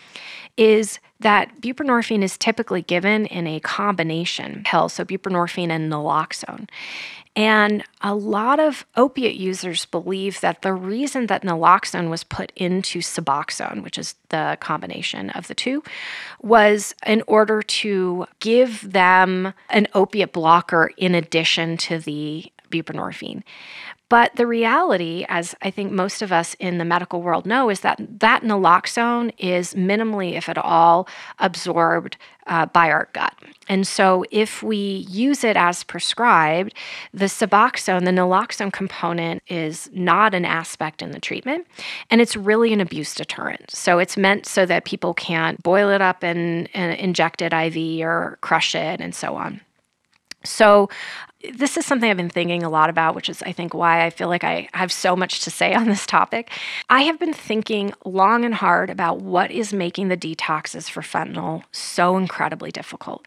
is 0.57 0.99
that 1.21 1.61
buprenorphine 1.61 2.23
is 2.23 2.37
typically 2.37 2.83
given 2.83 3.27
in 3.27 3.47
a 3.47 3.61
combination 3.61 4.63
pill, 4.65 4.89
so 4.89 5.05
buprenorphine 5.05 5.71
and 5.71 5.91
naloxone. 5.93 6.69
And 7.39 7.85
a 8.01 8.17
lot 8.17 8.59
of 8.59 8.85
opiate 8.97 9.37
users 9.37 9.85
believe 9.85 10.41
that 10.41 10.63
the 10.63 10.73
reason 10.73 11.29
that 11.29 11.45
naloxone 11.45 12.11
was 12.11 12.25
put 12.25 12.51
into 12.57 12.99
Suboxone, 12.99 13.85
which 13.85 13.97
is 13.97 14.17
the 14.31 14.59
combination 14.61 15.31
of 15.31 15.47
the 15.47 15.55
two, 15.55 15.85
was 16.43 16.97
in 17.07 17.23
order 17.29 17.63
to 17.63 18.27
give 18.41 18.91
them 18.91 19.55
an 19.71 19.87
opiate 19.95 20.33
blocker 20.33 20.91
in 20.97 21.15
addition 21.15 21.77
to 21.77 22.01
the 22.01 22.51
buprenorphine. 22.71 23.43
But 24.09 24.37
the 24.37 24.47
reality, 24.47 25.27
as 25.29 25.55
I 25.61 25.71
think 25.71 25.93
most 25.93 26.23
of 26.23 26.33
us 26.33 26.57
in 26.59 26.79
the 26.79 26.85
medical 26.85 27.21
world 27.21 27.45
know, 27.45 27.69
is 27.69 27.81
that 27.81 28.01
that 28.21 28.43
naloxone 28.43 29.33
is 29.37 29.75
minimally, 29.75 30.33
if 30.33 30.49
at 30.49 30.57
all, 30.57 31.07
absorbed 31.39 32.17
uh, 32.47 32.65
by 32.67 32.91
our 32.91 33.11
gut. 33.13 33.35
And 33.69 33.87
so, 33.87 34.25
if 34.31 34.63
we 34.63 35.07
use 35.11 35.45
it 35.45 35.59
as 35.59 35.85
prescribed, 35.85 36.73
the 37.13 37.27
Suboxone, 37.27 38.07
the 38.07 38.11
naloxone 38.11 38.73
component, 38.73 39.43
is 39.47 39.91
not 39.93 40.33
an 40.33 40.47
aspect 40.47 41.03
in 41.03 41.11
the 41.11 41.21
treatment, 41.21 41.67
and 42.09 42.23
it's 42.23 42.35
really 42.35 42.73
an 42.73 42.81
abuse 42.81 43.15
deterrent. 43.15 43.71
So, 43.71 43.99
it's 43.99 44.17
meant 44.17 44.47
so 44.47 44.65
that 44.65 44.87
people 44.87 45.13
can't 45.13 45.63
boil 45.63 45.91
it 45.91 46.01
up 46.01 46.23
and, 46.23 46.71
and 46.73 46.99
inject 46.99 47.43
it 47.43 47.53
IV 47.53 48.07
or 48.07 48.39
crush 48.41 48.75
it 48.75 49.03
and 49.03 49.15
so 49.15 49.37
on. 49.37 49.61
So, 50.49 50.89
this 51.55 51.77
is 51.77 51.87
something 51.87 52.11
I've 52.11 52.17
been 52.17 52.29
thinking 52.29 52.65
a 52.65 52.69
lot 52.69 52.91
about, 52.91 53.15
which 53.15 53.29
is, 53.29 53.43
I 53.43 53.53
think, 53.53 53.73
why 53.73 54.05
I 54.05 54.11
feel 54.11 54.27
like 54.27 54.43
I 54.43 54.69
have 54.75 54.91
so 54.91 55.15
much 55.15 55.41
to 55.45 55.53
say 55.53 55.73
on 55.73 55.87
this 55.87 56.05
topic. 56.05 56.51
I 56.91 57.03
have 57.03 57.19
been 57.21 57.33
thinking 57.33 57.93
long 58.05 58.45
and 58.45 58.55
hard 58.55 58.91
about 58.91 59.21
what 59.21 59.53
is 59.53 59.73
making 59.73 60.09
the 60.09 60.17
detoxes 60.17 60.91
for 60.91 61.01
fentanyl 61.01 61.63
so 61.71 62.17
incredibly 62.17 62.73
difficult. 62.73 63.27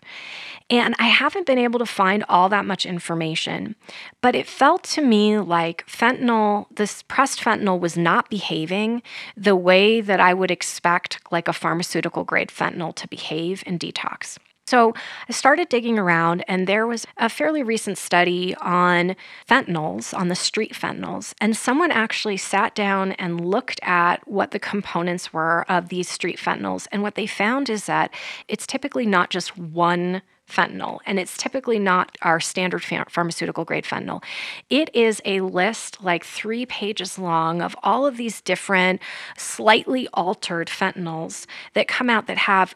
And 0.70 0.94
I 1.00 1.08
haven't 1.08 1.46
been 1.46 1.58
able 1.58 1.80
to 1.80 1.86
find 1.86 2.26
all 2.28 2.50
that 2.50 2.66
much 2.66 2.86
information, 2.86 3.76
but 4.22 4.36
it 4.36 4.48
felt 4.48 4.84
to 4.84 5.02
me 5.02 5.38
like 5.40 5.86
fentanyl, 5.88 6.66
this 6.74 7.04
pressed 7.04 7.42
fentanyl, 7.42 7.80
was 7.80 7.98
not 7.98 8.30
behaving 8.30 9.04
the 9.38 9.56
way 9.56 10.02
that 10.02 10.20
I 10.20 10.34
would 10.34 10.52
expect, 10.52 11.20
like 11.32 11.48
a 11.48 11.54
pharmaceutical 11.54 12.24
grade 12.26 12.50
fentanyl, 12.50 12.96
to 12.96 13.08
behave 13.08 13.64
in 13.66 13.80
detox. 13.80 14.38
So 14.68 14.94
I 15.28 15.34
started 15.34 15.68
digging 15.68 16.00
around, 16.00 16.46
and 16.48 16.66
there 16.66 16.88
was 16.88 17.06
a 17.18 17.28
fairly 17.30 17.62
recent 17.62 17.98
study 17.98 18.56
on 18.62 19.16
fentanyls, 19.50 20.18
on 20.18 20.30
the 20.30 20.36
street 20.36 20.74
fentanyls. 20.74 21.34
And 21.42 21.58
someone 21.58 21.92
actually 21.92 22.38
sat 22.38 22.74
down 22.74 23.12
and 23.14 23.46
looked 23.46 23.80
at 23.84 24.26
what 24.28 24.52
the 24.52 24.60
components 24.60 25.34
were 25.34 25.66
of 25.70 25.90
these 25.90 26.08
street 26.08 26.38
fentanyls. 26.38 26.88
And 26.92 27.02
what 27.02 27.16
they 27.16 27.28
found 27.28 27.70
is 27.70 27.86
that 27.86 28.14
it's 28.48 28.66
typically 28.66 29.06
not 29.06 29.30
just 29.30 29.58
one 29.58 30.22
fentanyl, 30.52 31.00
and 31.06 31.20
it's 31.20 31.38
typically 31.38 31.80
not 31.80 32.18
our 32.22 32.40
standard 32.40 32.84
pharmaceutical 33.10 33.64
grade 33.64 33.86
fentanyl. 33.86 34.22
It 34.70 34.94
is 34.94 35.22
a 35.24 35.42
list 35.42 36.04
like 36.04 36.26
three 36.26 36.66
pages 36.66 37.18
long 37.18 37.62
of 37.62 37.76
all 37.84 38.06
of 38.06 38.18
these 38.18 38.42
different, 38.42 39.02
slightly 39.38 40.08
altered 40.14 40.68
fentanyls 40.68 41.46
that 41.74 41.88
come 41.88 42.10
out 42.10 42.28
that 42.28 42.38
have 42.38 42.76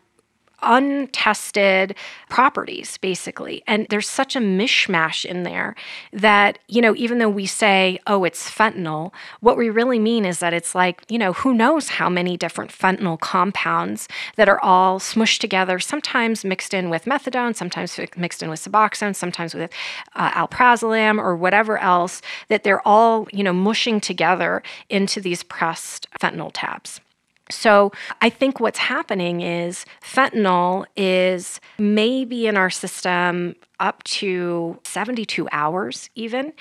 untested 0.62 1.96
properties, 2.30 2.98
basically. 2.98 3.64
And 3.68 3.88
there's 3.90 4.08
such 4.08 4.36
a 4.36 4.40
mishmash 4.40 5.26
in 5.26 5.44
there 5.44 5.76
that, 6.14 6.60
you 6.68 6.82
know, 6.82 6.96
even 6.96 7.18
though 7.18 7.30
we 7.30 7.46
say, 7.46 8.00
oh, 8.08 8.24
it's 8.24 8.50
fentanyl, 8.50 9.12
what 9.42 9.58
we 9.58 9.70
really 9.70 10.00
mean 10.00 10.26
is 10.26 10.40
that 10.40 10.54
it's 10.54 10.76
like, 10.76 11.04
you 11.10 11.18
know, 11.18 11.34
who 11.34 11.54
knows 11.54 11.90
how 11.90 12.10
many 12.10 12.38
different 12.38 12.72
fentanyl 12.72 13.20
compounds 13.20 14.08
that 14.36 14.50
are 14.50 14.60
all 14.62 15.00
smushed 15.00 15.40
together, 15.40 15.80
sometimes 15.80 16.44
mixed 16.44 16.74
in 16.74 16.90
with 16.90 17.06
methadone, 17.06 17.56
sometimes 17.56 18.00
mixed 18.18 18.42
in 18.42 18.50
with 18.50 18.64
Suboxone, 18.64 19.16
sometimes 19.16 19.54
with 19.54 19.72
uh, 20.16 20.32
alprazolam 20.32 21.20
or 21.20 21.36
whatever 21.36 21.78
else, 21.78 22.22
that 22.48 22.64
they're 22.64 22.86
all, 22.88 23.28
you 23.32 23.44
know, 23.44 23.54
mushing 23.54 24.00
together 24.00 24.64
into 24.90 25.22
these 25.22 25.44
pressed 25.44 26.08
fentanyl 26.20 26.52
tabs. 26.54 27.00
So 27.50 27.92
I 28.22 28.30
think 28.30 28.60
what's 28.60 28.80
happening 28.80 29.42
is 29.42 29.86
fentanyl 30.02 30.86
is 30.96 31.62
maybe 31.78 32.48
in 32.48 32.58
our 32.58 32.72
system 32.72 33.56
up 33.80 34.02
to 34.04 34.80
72 34.84 35.48
hours, 35.52 36.10
even. 36.16 36.54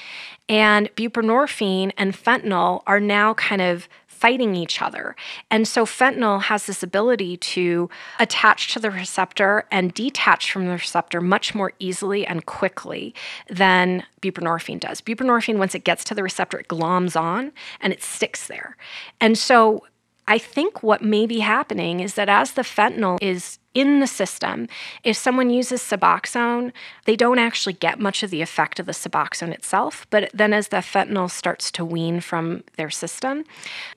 And 0.49 0.95
buprenorphine 0.95 1.93
and 1.97 2.13
fentanyl 2.13 2.83
are 2.87 3.01
now 3.01 3.35
kind 3.35 3.63
of 3.63 3.89
fighting 4.07 4.55
each 4.55 4.81
other. 4.81 5.17
And 5.51 5.67
so 5.67 5.85
fentanyl 5.85 6.43
has 6.43 6.67
this 6.67 6.83
ability 6.83 7.37
to 7.37 7.91
attach 8.19 8.73
to 8.73 8.79
the 8.79 8.91
receptor 8.91 9.65
and 9.71 9.93
detach 9.93 10.53
from 10.53 10.67
the 10.67 10.73
receptor 10.73 11.21
much 11.21 11.55
more 11.55 11.73
easily 11.79 12.27
and 12.27 12.47
quickly 12.47 13.15
than 13.51 14.05
buprenorphine 14.23 14.81
does. 14.81 15.01
Buprenorphine, 15.01 15.59
once 15.59 15.75
it 15.75 15.85
gets 15.85 16.05
to 16.05 16.15
the 16.15 16.23
receptor, 16.23 16.59
it 16.59 16.69
gloms 16.69 17.21
on 17.21 17.53
and 17.81 17.93
it 17.93 18.03
sticks 18.03 18.47
there. 18.47 18.77
And 19.21 19.37
so 19.37 19.85
I 20.27 20.39
think 20.39 20.83
what 20.83 21.03
may 21.03 21.27
be 21.27 21.41
happening 21.41 22.01
is 22.01 22.15
that 22.15 22.29
as 22.29 22.53
the 22.53 22.63
fentanyl 22.63 23.19
is 23.21 23.59
in 23.75 23.99
the 23.99 24.07
system, 24.07 24.69
if 25.03 25.17
someone 25.17 25.51
uses 25.51 25.83
Suboxone, 25.83 26.73
they 27.05 27.17
don't 27.17 27.41
actually 27.41 27.73
get 27.73 27.99
much 27.99 28.23
of 28.23 28.31
the 28.31 28.41
effect 28.41 28.79
of 28.79 28.87
the 28.87 28.93
Suboxone 28.93 29.53
itself. 29.53 30.07
But 30.11 30.31
then 30.33 30.55
as 30.55 30.69
the 30.69 30.77
fentanyl 30.79 31.31
starts 31.31 31.71
to 31.73 31.85
wean 31.85 32.21
from 32.21 32.63
their 32.77 32.89
system, 32.89 33.45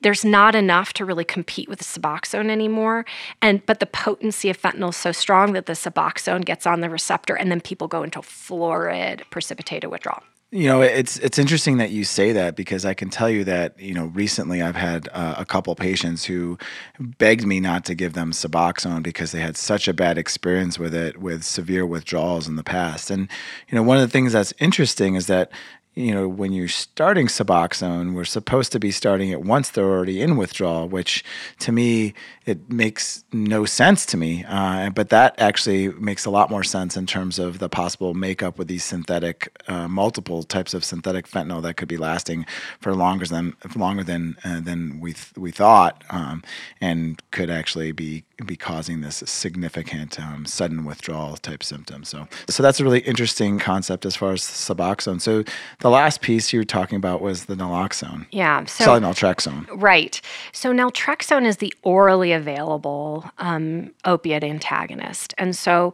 there's 0.01 0.25
not 0.25 0.55
enough 0.55 0.93
to 0.93 1.05
really 1.05 1.23
compete 1.23 1.69
with 1.69 1.79
the 1.79 1.85
Suboxone 1.85 2.49
anymore. 2.49 3.05
And 3.41 3.65
but 3.65 3.79
the 3.79 3.85
potency 3.85 4.49
of 4.49 4.59
fentanyl 4.59 4.89
is 4.89 4.97
so 4.97 5.11
strong 5.11 5.53
that 5.53 5.67
the 5.67 5.73
Suboxone 5.73 6.43
gets 6.43 6.65
on 6.65 6.81
the 6.81 6.89
receptor 6.89 7.35
and 7.35 7.51
then 7.51 7.61
people 7.61 7.87
go 7.87 8.03
into 8.03 8.21
florid 8.21 9.23
precipitated 9.29 9.91
withdrawal. 9.91 10.23
You 10.49 10.69
know, 10.69 10.81
it's 10.81 11.17
it's 11.19 11.37
interesting 11.37 11.75
that 11.77 11.91
you 11.91 12.05
say 12.05 12.31
that 12.31 12.55
because 12.55 12.85
I 12.85 12.93
can 12.93 13.09
tell 13.09 13.29
you 13.29 13.43
that 13.43 13.77
you 13.77 13.93
know 13.93 14.05
recently 14.05 14.61
I've 14.61 14.77
had 14.77 15.09
uh, 15.11 15.35
a 15.37 15.43
couple 15.43 15.75
patients 15.75 16.23
who 16.23 16.57
begged 16.99 17.45
me 17.45 17.59
not 17.59 17.83
to 17.85 17.95
give 17.95 18.13
them 18.13 18.31
Suboxone 18.31 19.03
because 19.03 19.33
they 19.33 19.41
had 19.41 19.57
such 19.57 19.89
a 19.89 19.93
bad 19.93 20.17
experience 20.17 20.79
with 20.79 20.95
it 20.95 21.17
with 21.17 21.43
severe 21.43 21.85
withdrawals 21.85 22.47
in 22.47 22.55
the 22.55 22.63
past. 22.63 23.11
And 23.11 23.27
you 23.67 23.75
know, 23.75 23.83
one 23.83 23.97
of 23.97 24.03
the 24.03 24.11
things 24.11 24.31
that's 24.31 24.53
interesting 24.57 25.15
is 25.15 25.27
that 25.27 25.51
you 25.97 26.13
know, 26.13 26.27
when 26.27 26.53
you're 26.53 26.67
starting 26.67 27.25
Suboxone, 27.25 28.13
we're 28.13 28.23
supposed 28.23 28.71
to 28.73 28.79
be 28.79 28.91
starting 28.91 29.29
it 29.29 29.41
once 29.41 29.71
they're 29.71 29.83
already 29.83 30.21
in 30.21 30.37
withdrawal, 30.37 30.87
which 30.87 31.23
to 31.59 31.71
me, 31.71 32.13
it 32.45 32.71
makes 32.71 33.23
no 33.33 33.65
sense 33.65 34.05
to 34.05 34.15
me. 34.15 34.45
Uh, 34.47 34.91
but 34.91 35.09
that 35.09 35.33
actually 35.39 35.89
makes 35.93 36.23
a 36.23 36.29
lot 36.29 36.51
more 36.51 36.63
sense 36.63 36.95
in 36.95 37.07
terms 37.07 37.39
of 37.39 37.57
the 37.57 37.67
possible 37.67 38.13
makeup 38.13 38.59
with 38.59 38.67
these 38.67 38.83
synthetic, 38.83 39.51
uh, 39.67 39.87
multiple 39.87 40.43
types 40.43 40.75
of 40.75 40.85
synthetic 40.85 41.27
fentanyl 41.27 41.63
that 41.63 41.77
could 41.77 41.87
be 41.87 41.97
lasting 41.97 42.45
for 42.79 42.93
longer 42.93 43.25
than 43.25 43.55
longer 43.75 44.03
than 44.03 44.37
uh, 44.43 44.59
than 44.59 44.99
we 44.99 45.13
th- 45.13 45.33
we 45.35 45.49
thought, 45.49 46.03
um, 46.11 46.43
and 46.79 47.23
could 47.31 47.49
actually 47.49 47.91
be 47.91 48.23
be 48.45 48.55
causing 48.55 49.01
this 49.01 49.23
significant 49.25 50.19
um, 50.19 50.45
sudden 50.45 50.85
withdrawal 50.85 51.37
type 51.37 51.63
symptoms. 51.63 52.09
So, 52.09 52.27
so 52.47 52.61
that's 52.61 52.79
a 52.79 52.83
really 52.83 52.99
interesting 52.99 53.57
concept 53.57 54.05
as 54.05 54.15
far 54.15 54.33
as 54.33 54.41
Suboxone. 54.41 55.19
So, 55.19 55.43
the 55.79 55.89
last 55.89 56.21
piece 56.21 56.53
you 56.53 56.59
were 56.59 56.65
talking 56.65 56.97
about 56.97 57.21
was 57.21 57.45
the 57.45 57.55
naloxone. 57.55 58.27
Yeah. 58.31 58.65
So, 58.65 58.85
Sorry, 58.85 59.01
naltrexone. 59.01 59.65
Right. 59.71 60.21
So, 60.51 60.71
naltrexone 60.71 61.45
is 61.45 61.57
the 61.57 61.73
orally 61.81 62.31
available 62.31 63.25
um, 63.39 63.91
opiate 64.05 64.43
antagonist. 64.43 65.33
And 65.37 65.55
so, 65.55 65.93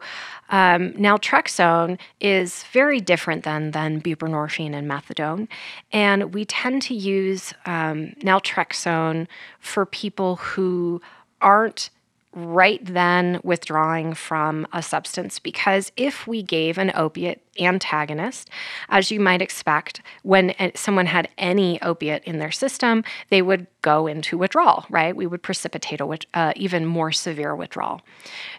um, 0.50 0.92
naltrexone 0.92 1.98
is 2.20 2.64
very 2.64 3.00
different 3.00 3.44
than, 3.44 3.70
than 3.70 4.00
buprenorphine 4.02 4.74
and 4.74 4.90
methadone. 4.90 5.48
And 5.92 6.34
we 6.34 6.44
tend 6.44 6.82
to 6.82 6.94
use 6.94 7.54
um, 7.64 8.14
naltrexone 8.20 9.26
for 9.60 9.86
people 9.86 10.36
who 10.36 11.00
aren't 11.40 11.90
right 12.34 12.84
then 12.84 13.40
withdrawing 13.42 14.14
from 14.14 14.66
a 14.72 14.82
substance. 14.82 15.38
Because 15.38 15.92
if 15.96 16.26
we 16.26 16.42
gave 16.42 16.78
an 16.78 16.92
opiate 16.94 17.40
antagonist, 17.60 18.50
as 18.88 19.10
you 19.10 19.20
might 19.20 19.42
expect, 19.42 20.02
when 20.22 20.54
someone 20.74 21.06
had 21.06 21.28
any 21.38 21.80
opiate 21.82 22.24
in 22.24 22.38
their 22.38 22.52
system, 22.52 23.04
they 23.30 23.42
would 23.42 23.66
go 23.82 24.06
into 24.06 24.38
withdrawal, 24.38 24.86
right? 24.88 25.14
We 25.14 25.26
would 25.26 25.42
precipitate 25.42 26.00
a 26.00 26.18
uh, 26.34 26.52
even 26.56 26.86
more 26.86 27.12
severe 27.12 27.54
withdrawal. 27.54 28.00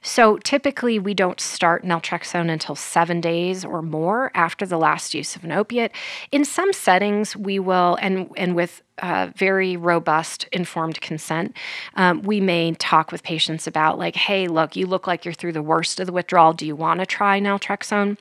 So 0.01 0.37
typically, 0.37 0.99
we 0.99 1.13
don't 1.13 1.39
start 1.39 1.83
naltrexone 1.83 2.51
until 2.51 2.75
seven 2.75 3.21
days 3.21 3.65
or 3.65 3.81
more 3.81 4.31
after 4.35 4.65
the 4.65 4.77
last 4.77 5.13
use 5.13 5.35
of 5.35 5.43
an 5.43 5.51
opiate. 5.51 5.91
In 6.31 6.45
some 6.45 6.71
settings, 6.73 7.35
we 7.35 7.59
will, 7.59 7.97
and 8.01 8.29
and 8.37 8.55
with 8.55 8.83
uh, 8.99 9.29
very 9.35 9.75
robust 9.75 10.47
informed 10.51 11.01
consent 11.01 11.55
um, 11.95 12.21
we 12.21 12.39
may 12.39 12.73
talk 12.75 13.11
with 13.11 13.23
patients 13.23 13.67
about 13.67 13.99
like 13.99 14.15
hey 14.15 14.47
look 14.47 14.75
you 14.77 14.87
look 14.87 15.05
like 15.05 15.25
you're 15.25 15.33
through 15.33 15.51
the 15.51 15.61
worst 15.61 15.99
of 15.99 16.05
the 16.05 16.13
withdrawal 16.13 16.53
do 16.53 16.65
you 16.65 16.77
want 16.77 17.01
to 17.01 17.05
try 17.05 17.37
naltrexone 17.39 18.17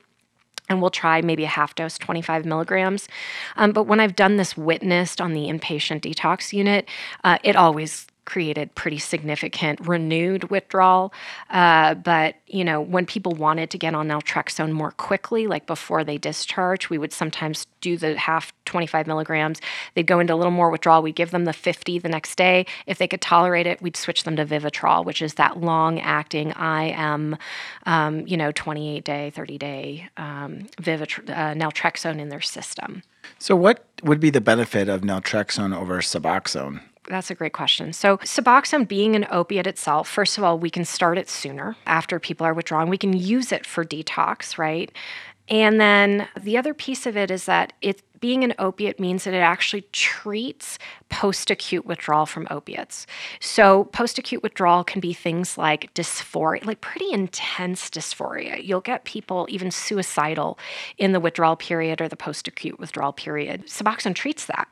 and 0.69 0.81
we'll 0.81 0.89
try 0.89 1.21
maybe 1.21 1.43
a 1.43 1.47
half 1.47 1.75
dose, 1.75 1.97
25 1.97 2.45
milligrams. 2.45 3.07
Um, 3.55 3.71
but 3.71 3.83
when 3.83 3.99
I've 3.99 4.15
done 4.15 4.37
this 4.37 4.57
witnessed 4.57 5.21
on 5.21 5.33
the 5.33 5.47
inpatient 5.47 6.01
detox 6.01 6.53
unit, 6.53 6.87
uh, 7.23 7.37
it 7.43 7.55
always 7.55 8.07
created 8.25 8.73
pretty 8.75 8.99
significant 8.99 9.79
renewed 9.87 10.49
withdrawal. 10.49 11.13
Uh, 11.49 11.93
but 11.93 12.35
you 12.47 12.63
know, 12.63 12.81
when 12.81 13.05
people 13.05 13.31
wanted 13.33 13.69
to 13.69 13.77
get 13.77 13.93
on 13.93 14.07
naltrexone 14.07 14.71
more 14.71 14.91
quickly, 14.91 15.47
like 15.47 15.65
before 15.65 16.03
they 16.03 16.17
discharge, 16.17 16.89
we 16.89 16.97
would 16.97 17.13
sometimes 17.13 17.67
do 17.81 17.97
the 17.97 18.17
half 18.17 18.53
25 18.65 19.07
milligrams. 19.07 19.61
They'd 19.93 20.07
go 20.07 20.19
into 20.19 20.33
a 20.33 20.35
little 20.35 20.51
more 20.51 20.69
withdrawal. 20.69 21.01
We'd 21.01 21.15
give 21.15 21.31
them 21.31 21.45
the 21.45 21.53
50 21.53 21.99
the 21.99 22.09
next 22.09 22.35
day. 22.35 22.65
If 22.87 22.97
they 22.97 23.07
could 23.07 23.21
tolerate 23.21 23.67
it, 23.67 23.81
we'd 23.81 23.95
switch 23.95 24.23
them 24.23 24.35
to 24.35 24.45
Vivitrol, 24.45 25.05
which 25.05 25.21
is 25.21 25.35
that 25.35 25.61
long-acting 25.61 26.51
IM, 26.51 27.37
um, 27.85 28.27
you 28.27 28.37
know, 28.37 28.51
28 28.51 29.03
day, 29.03 29.29
30 29.29 29.57
day 29.57 30.09
um, 30.17 30.67
uh, 30.79 31.53
naltrexone 31.53 32.19
in 32.19 32.29
their 32.29 32.41
system. 32.41 33.03
So, 33.39 33.55
what 33.55 33.85
would 34.03 34.19
be 34.19 34.29
the 34.29 34.41
benefit 34.41 34.89
of 34.89 35.01
naltrexone 35.01 35.75
over 35.75 35.99
Suboxone? 35.99 36.81
That's 37.07 37.29
a 37.29 37.35
great 37.35 37.53
question. 37.53 37.93
So, 37.93 38.17
Suboxone 38.17 38.87
being 38.87 39.15
an 39.15 39.27
opiate 39.29 39.67
itself, 39.67 40.09
first 40.09 40.37
of 40.37 40.43
all, 40.43 40.57
we 40.57 40.69
can 40.69 40.85
start 40.85 41.17
it 41.17 41.29
sooner 41.29 41.75
after 41.85 42.19
people 42.19 42.45
are 42.47 42.53
withdrawing. 42.53 42.89
We 42.89 42.97
can 42.97 43.13
use 43.13 43.51
it 43.51 43.65
for 43.65 43.85
detox, 43.85 44.57
right? 44.57 44.91
And 45.47 45.79
then 45.79 46.27
the 46.39 46.57
other 46.57 46.73
piece 46.73 47.05
of 47.05 47.15
it 47.15 47.29
is 47.29 47.45
that 47.45 47.73
it 47.81 48.01
being 48.19 48.43
an 48.43 48.55
opiate 48.57 48.99
means 48.99 49.25
that 49.25 49.35
it 49.35 49.41
actually 49.41 49.83
treats 49.91 50.79
post 51.09 51.51
acute 51.51 51.85
withdrawal 51.85 52.25
from 52.25 52.47
opiates. 52.49 53.05
So, 53.39 53.83
post 53.85 54.17
acute 54.17 54.41
withdrawal 54.41 54.83
can 54.83 54.99
be 54.99 55.13
things 55.13 55.59
like 55.59 55.93
dysphoria, 55.93 56.65
like 56.65 56.81
pretty 56.81 57.11
intense 57.11 57.89
dysphoria. 57.91 58.65
You'll 58.65 58.81
get 58.81 59.05
people 59.05 59.45
even 59.49 59.69
suicidal 59.69 60.57
in 60.97 61.11
the 61.11 61.19
withdrawal 61.19 61.55
period 61.55 62.01
or 62.01 62.07
the 62.07 62.15
post 62.15 62.47
acute 62.47 62.79
withdrawal 62.79 63.13
period. 63.13 63.67
Suboxone 63.67 64.15
treats 64.15 64.45
that 64.45 64.67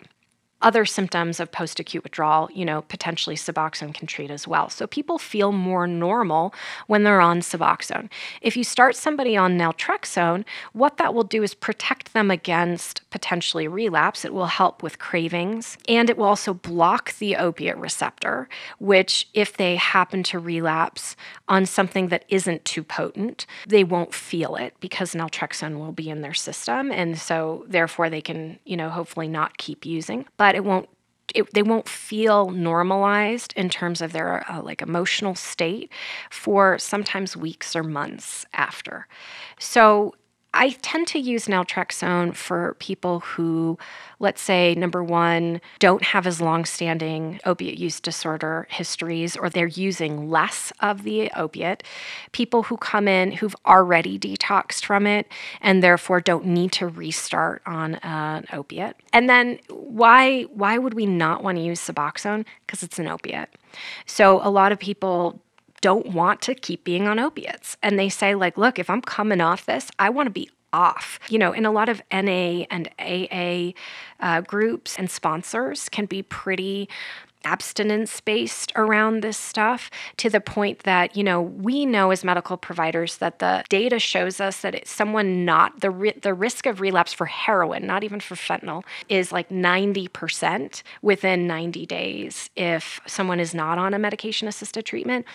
other 0.63 0.85
symptoms 0.85 1.39
of 1.39 1.51
post 1.51 1.79
acute 1.79 2.03
withdrawal, 2.03 2.49
you 2.53 2.65
know, 2.65 2.81
potentially 2.83 3.35
Suboxone 3.35 3.93
can 3.93 4.07
treat 4.07 4.31
as 4.31 4.47
well. 4.47 4.69
So 4.69 4.87
people 4.87 5.19
feel 5.19 5.51
more 5.51 5.85
normal 5.85 6.53
when 6.87 7.03
they're 7.03 7.21
on 7.21 7.41
Suboxone. 7.41 8.09
If 8.41 8.57
you 8.57 8.63
start 8.63 8.95
somebody 8.95 9.37
on 9.37 9.57
naltrexone, 9.57 10.45
what 10.71 10.97
that 10.97 11.13
will 11.13 11.23
do 11.23 11.43
is 11.43 11.53
protect 11.53 12.13
them 12.13 12.31
against 12.31 13.07
potentially 13.09 13.67
relapse. 13.67 14.25
It 14.25 14.33
will 14.33 14.47
help 14.47 14.81
with 14.81 14.99
cravings 14.99 15.77
and 15.87 16.09
it 16.09 16.17
will 16.17 16.25
also 16.25 16.53
block 16.53 17.15
the 17.17 17.35
opiate 17.35 17.77
receptor, 17.77 18.47
which, 18.79 19.27
if 19.33 19.57
they 19.57 19.75
happen 19.75 20.23
to 20.23 20.39
relapse 20.39 21.15
on 21.47 21.65
something 21.65 22.07
that 22.07 22.25
isn't 22.29 22.63
too 22.65 22.83
potent, 22.83 23.45
they 23.67 23.83
won't 23.83 24.13
feel 24.13 24.55
it 24.55 24.73
because 24.79 25.13
naltrexone 25.13 25.77
will 25.77 25.91
be 25.91 26.09
in 26.09 26.21
their 26.21 26.33
system. 26.33 26.91
And 26.91 27.17
so, 27.19 27.65
therefore, 27.67 28.09
they 28.09 28.21
can, 28.21 28.59
you 28.65 28.77
know, 28.77 28.89
hopefully 28.89 29.27
not 29.27 29.57
keep 29.57 29.85
using. 29.85 30.25
But 30.37 30.52
it 30.55 30.63
won't 30.63 30.89
it, 31.33 31.51
they 31.53 31.63
won't 31.63 31.87
feel 31.87 32.49
normalized 32.51 33.53
in 33.55 33.69
terms 33.69 34.01
of 34.01 34.11
their 34.11 34.49
uh, 34.51 34.61
like 34.61 34.81
emotional 34.81 35.35
state 35.35 35.91
for 36.29 36.77
sometimes 36.77 37.35
weeks 37.35 37.75
or 37.75 37.83
months 37.83 38.45
after. 38.53 39.07
So 39.57 40.13
I 40.53 40.71
tend 40.81 41.07
to 41.07 41.19
use 41.19 41.47
naltrexone 41.47 42.35
for 42.35 42.75
people 42.79 43.21
who, 43.21 43.77
let's 44.19 44.41
say, 44.41 44.75
number 44.75 45.03
one, 45.03 45.61
don't 45.79 46.03
have 46.03 46.27
as 46.27 46.39
long 46.39 46.65
standing 46.65 47.39
opiate 47.45 47.77
use 47.77 47.99
disorder 47.99 48.67
histories 48.69 49.35
or 49.35 49.49
they're 49.49 49.67
using 49.67 50.29
less 50.29 50.71
of 50.79 51.03
the 51.03 51.31
opiate. 51.31 51.83
People 52.31 52.63
who 52.63 52.77
come 52.77 53.07
in 53.07 53.31
who've 53.31 53.55
already 53.65 54.19
detoxed 54.19 54.85
from 54.85 55.07
it 55.07 55.27
and 55.59 55.81
therefore 55.81 56.21
don't 56.21 56.45
need 56.45 56.71
to 56.73 56.87
restart 56.87 57.61
on 57.65 57.95
an 57.95 58.45
opiate. 58.53 58.95
And 59.11 59.29
then 59.29 59.59
why, 59.69 60.43
why 60.43 60.77
would 60.77 60.93
we 60.93 61.05
not 61.05 61.43
want 61.43 61.57
to 61.57 61.63
use 61.63 61.79
Suboxone? 61.79 62.45
Because 62.65 62.83
it's 62.83 62.99
an 62.99 63.07
opiate. 63.07 63.49
So 64.05 64.39
a 64.45 64.49
lot 64.49 64.71
of 64.71 64.79
people 64.79 65.41
don't 65.83 66.07
want 66.07 66.41
to 66.41 66.55
keep 66.55 66.85
being 66.85 67.09
on 67.09 67.19
opiates. 67.19 67.75
And 67.83 67.99
they 67.99 68.07
say, 68.07 68.35
like, 68.35 68.57
look, 68.57 68.79
if 68.79 68.89
I'm 68.89 69.01
coming 69.01 69.41
off 69.41 69.65
this, 69.65 69.91
I 69.99 70.09
want 70.09 70.27
to 70.27 70.31
be 70.31 70.49
off. 70.71 71.19
You 71.29 71.37
know, 71.37 71.51
in 71.51 71.65
a 71.65 71.71
lot 71.71 71.89
of 71.89 72.01
NA 72.09 72.63
and 72.71 72.89
AA 72.97 73.73
uh, 74.21 74.41
groups 74.41 74.97
and 74.97 75.11
sponsors 75.11 75.89
can 75.89 76.05
be 76.05 76.23
pretty 76.23 76.87
abstinence 77.45 78.21
based 78.21 78.71
around 78.75 79.21
this 79.21 79.37
stuff 79.37 79.91
to 80.17 80.29
the 80.29 80.39
point 80.39 80.79
that 80.83 81.17
you 81.17 81.23
know 81.23 81.41
we 81.41 81.85
know 81.85 82.11
as 82.11 82.23
medical 82.23 82.57
providers 82.57 83.17
that 83.17 83.39
the 83.39 83.63
data 83.69 83.99
shows 83.99 84.39
us 84.39 84.61
that 84.61 84.87
someone 84.87 85.43
not 85.43 85.81
the 85.81 85.91
ri- 85.91 86.17
the 86.21 86.33
risk 86.33 86.65
of 86.65 86.79
relapse 86.79 87.11
for 87.11 87.25
heroin 87.25 87.85
not 87.85 88.03
even 88.03 88.19
for 88.19 88.35
fentanyl 88.35 88.83
is 89.09 89.31
like 89.31 89.49
90% 89.49 90.83
within 91.01 91.47
90 91.47 91.85
days 91.85 92.49
if 92.55 93.01
someone 93.05 93.39
is 93.39 93.53
not 93.53 93.77
on 93.77 93.93
a 93.93 93.99
medication 93.99 94.47
assisted 94.47 94.85
treatment 94.85 95.25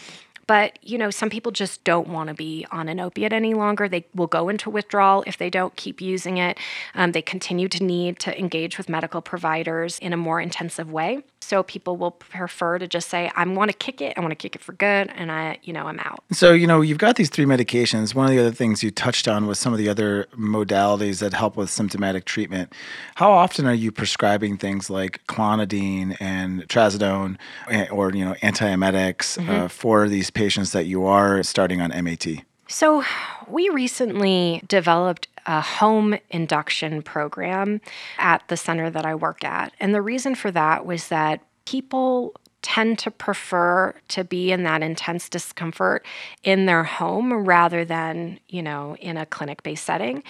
but, 0.49 0.79
you 0.83 0.97
know, 0.97 1.11
some 1.11 1.29
people 1.29 1.53
just 1.53 1.85
don't 1.85 2.09
want 2.09 2.29
to 2.29 2.35
be 2.35 2.67
on 2.73 2.89
an 2.89 2.99
opiate 2.99 3.35
any 3.35 3.53
longer. 3.53 3.87
They 3.87 4.07
will 4.15 4.27
go 4.27 4.49
into 4.49 4.71
withdrawal 4.71 5.23
if 5.27 5.37
they 5.37 5.51
don't 5.51 5.77
keep 5.77 6.01
using 6.01 6.39
it. 6.39 6.59
Um, 6.95 7.13
they 7.13 7.23
continue 7.23 7.69
to 7.69 7.85
need 7.85 8.19
to 8.21 8.37
engage 8.37 8.79
with 8.79 8.89
medical 8.89 9.21
providers 9.21 9.99
in 9.99 10.15
a 10.15 10.17
more 10.17 10.41
intensive 10.41 10.91
way. 10.91 11.23
So 11.41 11.63
people 11.63 11.97
will 11.97 12.11
prefer 12.11 12.79
to 12.79 12.87
just 12.87 13.09
say, 13.09 13.31
I 13.35 13.45
want 13.47 13.71
to 13.71 13.77
kick 13.77 14.01
it. 14.01 14.15
I 14.17 14.21
want 14.21 14.33
to 14.33 14.37
kick 14.37 14.55
it 14.57 14.63
for 14.63 14.73
good. 14.73 15.11
And 15.15 15.31
I, 15.31 15.59
you 15.63 15.73
know, 15.73 15.87
I'm 15.87 15.99
out. 16.01 16.23
So, 16.33 16.53
you 16.53 16.67
know, 16.67 16.81
you've 16.81 16.99
got 16.99 17.17
these 17.17 17.31
three 17.31 17.45
medications. 17.45 18.15
One 18.15 18.27
of 18.27 18.33
the 18.33 18.39
other 18.39 18.51
things 18.51 18.83
you 18.83 18.91
touched 18.91 19.29
on 19.29 19.47
was 19.47 19.59
some 19.59 19.73
of 19.73 19.79
the 19.79 19.89
other 19.89 20.27
modalities 20.37 21.21
that 21.21 21.33
help 21.33 21.57
with 21.57 21.71
symptomatic 21.71 22.25
treatment. 22.25 22.75
How 23.15 23.31
often 23.31 23.67
are 23.67 23.75
you 23.75 23.93
prescribing 23.93 24.57
things 24.57 24.91
like 24.91 25.25
clonidine 25.27 26.17
and 26.21 26.67
trazodone 26.69 27.37
eh, 27.71 27.87
or, 27.91 28.13
you 28.13 28.25
know, 28.25 28.35
antiemetics 28.43 29.39
mm-hmm. 29.39 29.51
uh, 29.51 29.69
for 29.69 30.09
these 30.09 30.31
patients 30.39 30.71
that 30.71 30.87
you 30.87 31.05
are 31.05 31.43
starting 31.43 31.81
on 31.81 31.91
MAT? 32.05 32.25
So, 32.69 33.03
we 33.49 33.69
recently 33.71 34.63
developed 34.69 35.27
a 35.47 35.61
home 35.61 36.17
induction 36.31 37.03
program 37.03 37.81
at 38.19 38.47
the 38.47 38.57
center 38.57 38.89
that 38.89 39.05
I 39.05 39.17
work 39.17 39.43
at. 39.43 39.73
And 39.81 39.93
the 39.93 40.03
reason 40.03 40.37
for 40.37 40.53
that 40.53 40.87
was 40.87 41.09
that 41.09 41.41
people 41.65 42.35
tend 42.61 42.99
to 42.99 43.11
prefer 43.11 43.95
to 44.09 44.25
be 44.25 44.51
in 44.51 44.65
that 44.65 44.83
intense 44.83 45.29
discomfort 45.29 46.05
in 46.43 46.67
their 46.67 46.83
home 46.83 47.33
rather 47.33 47.85
than, 47.85 48.41
you 48.49 48.63
know, 48.63 48.97
in 48.97 49.17
a 49.17 49.25
clinic 49.27 49.63
based 49.63 49.85
setting. 49.85 50.23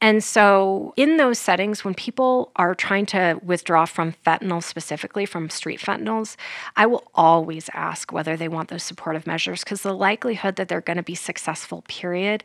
And 0.00 0.22
so, 0.22 0.94
in 0.96 1.16
those 1.16 1.38
settings, 1.38 1.84
when 1.84 1.94
people 1.94 2.52
are 2.56 2.74
trying 2.74 3.06
to 3.06 3.40
withdraw 3.42 3.86
from 3.86 4.14
fentanyl, 4.24 4.62
specifically 4.62 5.26
from 5.26 5.50
street 5.50 5.80
fentanyls, 5.80 6.36
I 6.76 6.86
will 6.86 7.04
always 7.14 7.68
ask 7.74 8.12
whether 8.12 8.36
they 8.36 8.48
want 8.48 8.68
those 8.68 8.84
supportive 8.84 9.26
measures 9.26 9.64
because 9.64 9.82
the 9.82 9.94
likelihood 9.94 10.56
that 10.56 10.68
they're 10.68 10.80
going 10.80 10.96
to 10.98 11.02
be 11.02 11.16
successful, 11.16 11.82
period, 11.88 12.44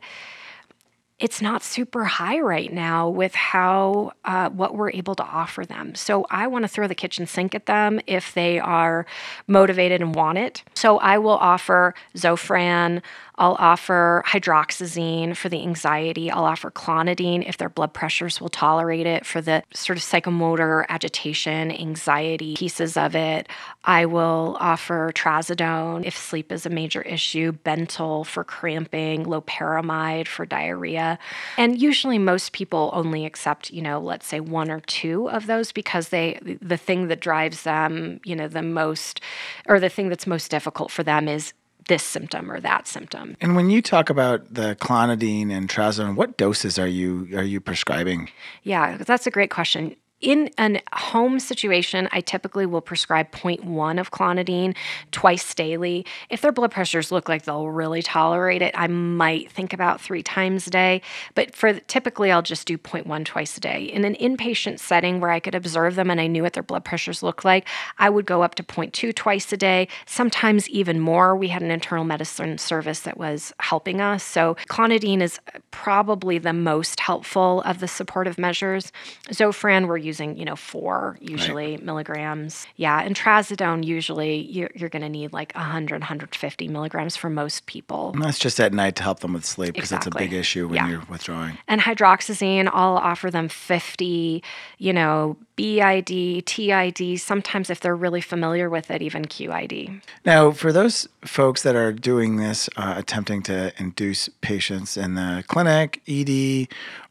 it's 1.20 1.42
not 1.42 1.62
super 1.62 2.04
high 2.04 2.40
right 2.40 2.72
now 2.72 3.08
with 3.08 3.34
how 3.34 4.12
uh, 4.24 4.48
what 4.48 4.74
we're 4.74 4.90
able 4.90 5.14
to 5.14 5.22
offer 5.22 5.66
them. 5.66 5.94
So 5.94 6.26
I 6.30 6.46
want 6.46 6.64
to 6.64 6.68
throw 6.68 6.88
the 6.88 6.94
kitchen 6.94 7.26
sink 7.26 7.54
at 7.54 7.66
them 7.66 8.00
if 8.06 8.32
they 8.32 8.58
are 8.58 9.04
motivated 9.46 10.00
and 10.00 10.14
want 10.14 10.38
it. 10.38 10.64
So 10.74 10.98
I 10.98 11.18
will 11.18 11.36
offer 11.36 11.94
Zofran. 12.16 13.02
I'll 13.40 13.56
offer 13.58 14.22
hydroxyzine 14.26 15.34
for 15.34 15.48
the 15.48 15.62
anxiety. 15.62 16.30
I'll 16.30 16.44
offer 16.44 16.70
clonidine 16.70 17.48
if 17.48 17.56
their 17.56 17.70
blood 17.70 17.94
pressures 17.94 18.38
will 18.38 18.50
tolerate 18.50 19.06
it 19.06 19.24
for 19.24 19.40
the 19.40 19.62
sort 19.72 19.96
of 19.96 20.04
psychomotor 20.04 20.84
agitation, 20.90 21.72
anxiety 21.72 22.54
pieces 22.54 22.98
of 22.98 23.16
it. 23.16 23.48
I 23.82 24.04
will 24.04 24.58
offer 24.60 25.10
trazodone 25.14 26.04
if 26.04 26.14
sleep 26.18 26.52
is 26.52 26.66
a 26.66 26.70
major 26.70 27.00
issue, 27.00 27.52
Bentyl 27.52 28.26
for 28.26 28.44
cramping, 28.44 29.24
loperamide 29.24 30.28
for 30.28 30.44
diarrhea. 30.44 31.18
And 31.56 31.80
usually 31.80 32.18
most 32.18 32.52
people 32.52 32.90
only 32.92 33.24
accept, 33.24 33.70
you 33.70 33.80
know, 33.80 33.98
let's 34.00 34.26
say 34.26 34.40
one 34.40 34.70
or 34.70 34.80
two 34.80 35.30
of 35.30 35.46
those 35.46 35.72
because 35.72 36.10
they 36.10 36.38
the 36.60 36.76
thing 36.76 37.08
that 37.08 37.20
drives 37.20 37.62
them, 37.62 38.20
you 38.22 38.36
know, 38.36 38.48
the 38.48 38.60
most 38.60 39.22
or 39.66 39.80
the 39.80 39.88
thing 39.88 40.10
that's 40.10 40.26
most 40.26 40.50
difficult 40.50 40.90
for 40.90 41.02
them 41.02 41.26
is 41.26 41.54
this 41.90 42.04
symptom 42.04 42.50
or 42.52 42.60
that 42.60 42.86
symptom. 42.86 43.36
And 43.40 43.56
when 43.56 43.68
you 43.68 43.82
talk 43.82 44.10
about 44.10 44.54
the 44.54 44.76
clonidine 44.76 45.50
and 45.50 45.68
trazodone, 45.68 46.14
what 46.14 46.36
doses 46.36 46.78
are 46.78 46.86
you 46.86 47.28
are 47.34 47.42
you 47.42 47.60
prescribing? 47.60 48.30
Yeah, 48.62 48.96
that's 48.96 49.26
a 49.26 49.30
great 49.30 49.50
question 49.50 49.96
in 50.20 50.50
a 50.58 50.80
home 50.92 51.40
situation, 51.40 52.08
I 52.12 52.20
typically 52.20 52.66
will 52.66 52.82
prescribe 52.82 53.30
0.1 53.32 54.00
of 54.00 54.10
clonidine 54.10 54.76
twice 55.12 55.54
daily. 55.54 56.04
If 56.28 56.42
their 56.42 56.52
blood 56.52 56.70
pressures 56.70 57.10
look 57.10 57.28
like 57.28 57.44
they'll 57.44 57.68
really 57.68 58.02
tolerate 58.02 58.60
it, 58.60 58.74
I 58.76 58.86
might 58.86 59.50
think 59.50 59.72
about 59.72 60.00
three 60.00 60.22
times 60.22 60.66
a 60.66 60.70
day. 60.70 61.00
But 61.34 61.54
for 61.54 61.72
typically, 61.72 62.30
I'll 62.30 62.42
just 62.42 62.66
do 62.66 62.76
0.1 62.76 63.24
twice 63.24 63.56
a 63.56 63.60
day. 63.60 63.84
In 63.84 64.04
an 64.04 64.14
inpatient 64.16 64.78
setting 64.78 65.20
where 65.20 65.30
I 65.30 65.40
could 65.40 65.54
observe 65.54 65.94
them 65.94 66.10
and 66.10 66.20
I 66.20 66.26
knew 66.26 66.42
what 66.42 66.52
their 66.52 66.62
blood 66.62 66.84
pressures 66.84 67.22
looked 67.22 67.44
like, 67.44 67.66
I 67.98 68.10
would 68.10 68.26
go 68.26 68.42
up 68.42 68.54
to 68.56 68.62
0.2 68.62 69.14
twice 69.14 69.50
a 69.52 69.56
day, 69.56 69.88
sometimes 70.06 70.68
even 70.68 71.00
more. 71.00 71.34
We 71.34 71.48
had 71.48 71.62
an 71.62 71.70
internal 71.70 72.04
medicine 72.04 72.58
service 72.58 73.00
that 73.00 73.16
was 73.16 73.54
helping 73.58 74.00
us. 74.00 74.22
So 74.22 74.56
clonidine 74.68 75.22
is 75.22 75.40
probably 75.70 76.36
the 76.38 76.52
most 76.52 77.00
helpful 77.00 77.62
of 77.62 77.80
the 77.80 77.88
supportive 77.88 78.38
measures. 78.38 78.92
Zofran, 79.30 79.86
we're 79.86 80.09
using, 80.10 80.36
you 80.36 80.44
know, 80.44 80.56
four 80.56 81.16
usually 81.20 81.72
right. 81.72 81.82
milligrams. 81.84 82.66
Yeah. 82.74 83.00
And 83.00 83.14
trazodone, 83.14 83.84
usually 83.84 84.40
you're, 84.42 84.70
you're 84.74 84.88
going 84.88 85.02
to 85.02 85.08
need 85.08 85.32
like 85.32 85.52
100, 85.54 86.00
150 86.00 86.68
milligrams 86.68 87.14
for 87.16 87.30
most 87.30 87.66
people. 87.66 88.10
And 88.12 88.24
that's 88.24 88.40
just 88.40 88.58
at 88.58 88.72
night 88.72 88.96
to 88.96 89.04
help 89.04 89.20
them 89.20 89.34
with 89.34 89.44
sleep 89.44 89.74
because 89.74 89.92
exactly. 89.92 90.10
that's 90.10 90.16
a 90.16 90.28
big 90.28 90.32
issue 90.32 90.66
when 90.66 90.74
yeah. 90.74 90.88
you're 90.88 91.04
withdrawing. 91.08 91.58
And 91.68 91.80
hydroxyzine, 91.80 92.68
I'll 92.72 92.96
offer 92.96 93.30
them 93.30 93.48
50, 93.48 94.42
you 94.78 94.92
know, 94.92 95.36
BID, 95.54 96.46
TID, 96.46 97.20
sometimes 97.20 97.68
if 97.70 97.80
they're 97.80 97.94
really 97.94 98.22
familiar 98.22 98.70
with 98.70 98.90
it, 98.90 99.02
even 99.02 99.26
QID. 99.26 100.00
Now, 100.24 100.52
for 100.52 100.72
those 100.72 101.06
folks 101.22 101.62
that 101.62 101.76
are 101.76 101.92
doing 101.92 102.36
this, 102.36 102.68
uh, 102.76 102.94
attempting 102.96 103.42
to 103.42 103.72
induce 103.78 104.30
patients 104.40 104.96
in 104.96 105.16
the 105.16 105.44
clinic, 105.48 106.00
ED, 106.08 106.66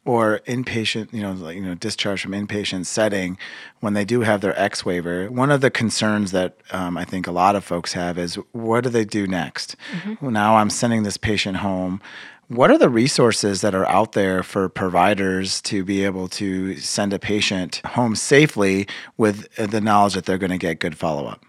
or 0.09 0.39
inpatient, 0.47 1.13
you 1.13 1.21
know, 1.21 1.33
like, 1.33 1.55
you 1.55 1.61
know, 1.61 1.75
discharge 1.75 2.23
from 2.23 2.31
inpatient 2.31 2.87
setting, 2.87 3.37
when 3.79 3.93
they 3.93 4.03
do 4.03 4.21
have 4.21 4.41
their 4.41 4.59
X 4.59 4.83
waiver, 4.83 5.27
one 5.29 5.51
of 5.51 5.61
the 5.61 5.69
concerns 5.69 6.31
that 6.31 6.57
um, 6.71 6.97
I 6.97 7.05
think 7.05 7.27
a 7.27 7.31
lot 7.31 7.55
of 7.55 7.63
folks 7.63 7.93
have 7.93 8.17
is 8.17 8.33
what 8.51 8.85
do 8.85 8.89
they 8.89 9.05
do 9.05 9.27
next? 9.27 9.75
Mm-hmm. 9.91 10.13
Well, 10.19 10.31
now 10.31 10.55
I'm 10.55 10.71
sending 10.71 11.03
this 11.03 11.15
patient 11.15 11.57
home. 11.57 12.01
What 12.47 12.71
are 12.71 12.79
the 12.79 12.89
resources 12.89 13.61
that 13.61 13.75
are 13.75 13.85
out 13.85 14.13
there 14.13 14.41
for 14.41 14.67
providers 14.67 15.61
to 15.61 15.83
be 15.83 16.03
able 16.03 16.27
to 16.29 16.77
send 16.77 17.13
a 17.13 17.19
patient 17.19 17.79
home 17.85 18.15
safely 18.15 18.87
with 19.17 19.53
the 19.57 19.79
knowledge 19.79 20.15
that 20.15 20.25
they're 20.25 20.39
going 20.39 20.49
to 20.49 20.57
get 20.57 20.79
good 20.79 20.97
follow 20.97 21.27
up? 21.27 21.45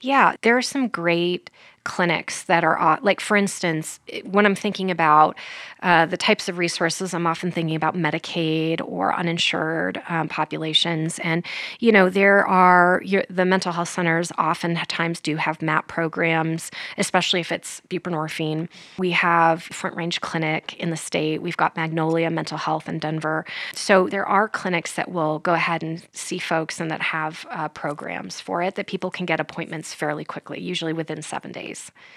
Yeah, 0.00 0.36
there 0.40 0.56
are 0.56 0.62
some 0.62 0.88
great 0.88 1.50
clinics 1.84 2.44
that 2.44 2.64
are 2.64 2.98
like 3.02 3.20
for 3.20 3.36
instance 3.36 4.00
when 4.24 4.46
i'm 4.46 4.54
thinking 4.54 4.90
about 4.90 5.36
uh, 5.82 6.06
the 6.06 6.16
types 6.16 6.48
of 6.48 6.58
resources 6.58 7.12
i'm 7.14 7.26
often 7.26 7.50
thinking 7.50 7.74
about 7.74 7.96
medicaid 7.96 8.80
or 8.86 9.14
uninsured 9.14 10.02
um, 10.08 10.28
populations. 10.28 11.18
And 11.20 11.44
you 11.78 11.92
know 11.92 12.10
there 12.10 12.46
are 12.46 13.02
the 13.28 13.44
mental 13.44 13.72
health 13.72 13.88
centers 13.88 14.32
oftentimes 14.38 15.20
do 15.20 15.36
have 15.36 15.62
MAT 15.62 15.88
programs 15.88 16.70
especially 16.98 17.40
if 17.40 17.52
it's 17.52 17.80
buprenorphine. 17.88 18.68
We 18.98 19.10
have 19.12 19.62
front 19.62 19.96
range 19.96 20.20
clinic 20.20 20.74
in 20.78 20.90
the 20.90 20.96
state. 20.96 21.42
We've 21.42 21.56
got 21.56 21.76
magnolia 21.76 22.30
mental 22.30 22.58
health 22.58 22.88
in 22.88 22.98
denver. 22.98 23.44
So 23.74 24.08
there 24.08 24.26
are 24.26 24.48
clinics 24.48 24.92
that 24.94 25.10
will 25.10 25.38
go 25.40 25.54
ahead 25.54 25.82
and 25.82 26.02
see 26.12 26.38
folks 26.38 26.80
and 26.80 26.90
that 26.90 27.02
have 27.02 27.46
uh, 27.50 27.68
programs 27.68 28.40
for 28.40 28.62
it 28.62 28.74
that 28.74 28.86
people 28.86 29.10
can 29.10 29.26
get 29.26 29.40
appointments 29.40 29.94
fairly 29.94 30.24
quickly 30.24 30.60
usually 30.60 30.92
within 30.92 31.22
seven 31.22 31.52
days 31.52 31.71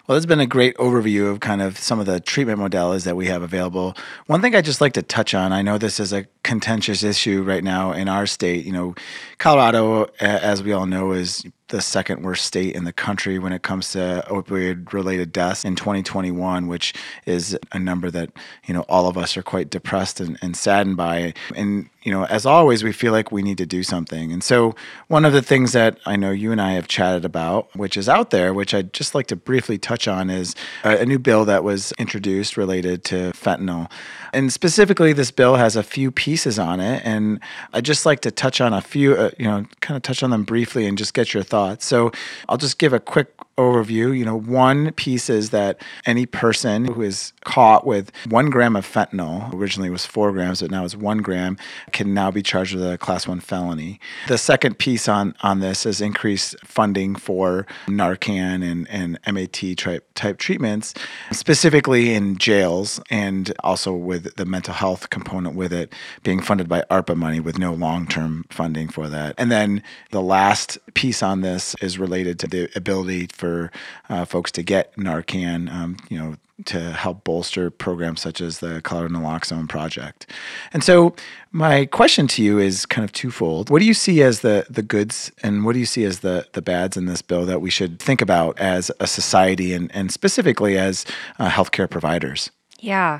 well, 0.07 0.17
it's 0.17 0.25
been 0.25 0.39
a 0.39 0.45
great 0.45 0.75
overview 0.77 1.31
of 1.31 1.39
kind 1.39 1.61
of 1.61 1.77
some 1.77 1.99
of 1.99 2.05
the 2.05 2.19
treatment 2.19 2.59
modalities 2.59 3.05
that 3.05 3.15
we 3.15 3.27
have 3.27 3.41
available. 3.41 3.95
One 4.27 4.41
thing 4.41 4.55
I'd 4.55 4.65
just 4.65 4.81
like 4.81 4.93
to 4.93 5.01
touch 5.01 5.33
on, 5.33 5.51
I 5.51 5.61
know 5.61 5.77
this 5.77 5.99
is 5.99 6.13
a 6.13 6.25
contentious 6.43 7.03
issue 7.03 7.41
right 7.41 7.63
now 7.63 7.91
in 7.91 8.07
our 8.07 8.25
state. 8.25 8.65
You 8.65 8.71
know, 8.71 8.95
Colorado, 9.39 10.05
as 10.19 10.61
we 10.61 10.73
all 10.73 10.85
know, 10.85 11.11
is 11.11 11.43
the 11.69 11.81
second 11.81 12.21
worst 12.21 12.45
state 12.45 12.75
in 12.75 12.83
the 12.83 12.93
country 12.93 13.39
when 13.39 13.51
it 13.51 13.63
comes 13.63 13.91
to 13.91 14.23
opioid 14.27 14.93
related 14.93 15.31
deaths 15.31 15.65
in 15.65 15.75
2021 15.75 16.67
which 16.67 16.93
is 17.25 17.57
a 17.71 17.79
number 17.79 18.11
that 18.11 18.29
you 18.67 18.73
know 18.73 18.81
all 18.81 19.07
of 19.07 19.17
us 19.17 19.35
are 19.35 19.41
quite 19.41 19.71
depressed 19.71 20.19
and, 20.19 20.37
and 20.43 20.55
saddened 20.55 20.95
by. 20.95 21.33
And 21.55 21.89
you 22.03 22.11
know 22.11 22.25
as 22.25 22.45
always 22.45 22.83
we 22.83 22.91
feel 22.91 23.11
like 23.11 23.31
we 23.31 23.41
need 23.41 23.57
to 23.57 23.65
do 23.65 23.81
something. 23.81 24.31
And 24.31 24.43
so 24.43 24.75
one 25.07 25.25
of 25.25 25.33
the 25.33 25.41
things 25.41 25.71
that 25.71 25.97
i 26.05 26.15
know 26.15 26.29
you 26.29 26.51
and 26.51 26.61
i 26.61 26.73
have 26.73 26.87
chatted 26.87 27.25
about 27.25 27.75
which 27.75 27.97
is 27.97 28.07
out 28.07 28.29
there 28.29 28.53
which 28.53 28.73
i'd 28.73 28.93
just 28.93 29.15
like 29.15 29.27
to 29.27 29.35
briefly 29.35 29.77
touch 29.77 30.07
on 30.07 30.29
is 30.29 30.55
a, 30.83 30.97
a 30.97 31.05
new 31.05 31.17
bill 31.17 31.45
that 31.45 31.63
was 31.63 31.93
introduced 31.97 32.57
related 32.57 33.03
to 33.05 33.31
fentanyl. 33.31 33.89
And 34.33 34.53
specifically 34.53 35.13
this 35.13 35.31
bill 35.31 35.55
has 35.55 35.75
a 35.75 35.83
few 35.83 36.11
pieces 36.11 36.59
on 36.59 36.79
it. 36.79 37.01
And 37.03 37.39
i'd 37.73 37.85
just 37.85 38.05
like 38.05 38.19
to 38.21 38.29
touch 38.29 38.61
on 38.61 38.71
a 38.71 38.81
few 38.81 39.15
uh, 39.15 39.31
you 39.39 39.45
know 39.45 39.65
kind 39.81 39.97
of 39.97 40.03
touch 40.03 40.21
on 40.21 40.29
them 40.29 40.43
briefly 40.43 40.85
and 40.85 40.95
just 40.95 41.15
get 41.15 41.33
your 41.33 41.41
thoughts 41.41 41.54
So 41.79 42.11
I'll 42.49 42.57
just 42.57 42.77
give 42.79 42.93
a 42.93 42.99
quick 42.99 43.29
overview. 43.57 44.17
You 44.17 44.25
know, 44.25 44.37
one 44.37 44.91
piece 44.93 45.29
is 45.29 45.51
that 45.51 45.81
any 46.05 46.25
person 46.25 46.85
who 46.85 47.01
is 47.01 47.33
caught 47.45 47.85
with 47.85 48.11
one 48.27 48.49
gram 48.49 48.75
of 48.75 48.85
fentanyl, 48.85 49.53
originally 49.53 49.89
was 49.89 50.05
four 50.05 50.31
grams, 50.31 50.61
but 50.61 50.71
now 50.71 50.83
it's 50.83 50.95
one 50.95 51.19
gram, 51.19 51.57
can 51.91 52.13
now 52.13 52.31
be 52.31 52.41
charged 52.41 52.75
with 52.75 52.85
a 52.85 52.97
class 52.97 53.27
one 53.27 53.39
felony. 53.39 53.99
The 54.27 54.37
second 54.37 54.77
piece 54.77 55.07
on, 55.07 55.35
on 55.41 55.59
this 55.59 55.85
is 55.85 56.01
increased 56.01 56.55
funding 56.65 57.15
for 57.15 57.65
Narcan 57.87 58.63
and, 58.63 58.87
and 58.89 59.19
MAT 59.31 59.77
type, 59.77 60.05
type 60.15 60.37
treatments, 60.37 60.93
specifically 61.31 62.13
in 62.13 62.37
jails 62.37 62.99
and 63.09 63.53
also 63.61 63.93
with 63.93 64.35
the 64.35 64.45
mental 64.45 64.73
health 64.73 65.09
component 65.09 65.55
with 65.55 65.71
it 65.71 65.93
being 66.23 66.41
funded 66.41 66.67
by 66.67 66.83
ARPA 66.91 67.15
money 67.15 67.39
with 67.39 67.57
no 67.57 67.73
long 67.73 68.05
term 68.07 68.45
funding 68.49 68.89
for 68.89 69.07
that. 69.07 69.35
And 69.37 69.51
then 69.51 69.81
the 70.11 70.21
last 70.21 70.77
piece 70.93 71.23
on 71.23 71.41
this 71.41 71.75
is 71.81 71.97
related 71.97 72.37
to 72.39 72.47
the 72.47 72.69
ability 72.75 73.27
for 73.31 73.44
for 73.45 73.71
uh, 74.09 74.25
folks 74.25 74.51
to 74.53 74.63
get 74.63 74.95
Narcan, 74.95 75.71
um, 75.71 75.97
you 76.09 76.17
know, 76.17 76.35
to 76.65 76.79
help 76.93 77.23
bolster 77.25 77.69
programs 77.69 78.21
such 78.21 78.39
as 78.39 78.59
the 78.59 78.81
Colorado 78.81 79.15
Naloxone 79.15 79.67
Project. 79.67 80.25
And 80.71 80.83
so, 80.83 81.15
my 81.51 81.85
question 81.85 82.27
to 82.27 82.43
you 82.43 82.59
is 82.59 82.85
kind 82.85 83.03
of 83.03 83.11
twofold. 83.11 83.69
What 83.69 83.79
do 83.79 83.85
you 83.85 83.93
see 83.93 84.23
as 84.23 84.39
the 84.39 84.65
the 84.69 84.81
goods, 84.81 85.31
and 85.43 85.65
what 85.65 85.73
do 85.73 85.79
you 85.79 85.85
see 85.85 86.05
as 86.05 86.19
the 86.19 86.47
the 86.53 86.61
bads 86.61 86.97
in 86.97 87.05
this 87.05 87.21
bill 87.21 87.45
that 87.45 87.61
we 87.61 87.69
should 87.69 87.99
think 87.99 88.21
about 88.21 88.57
as 88.59 88.89
a 88.99 89.07
society, 89.07 89.73
and 89.73 89.91
and 89.93 90.11
specifically 90.11 90.77
as 90.77 91.05
uh, 91.39 91.49
healthcare 91.49 91.89
providers? 91.89 92.51
Yeah. 92.79 93.19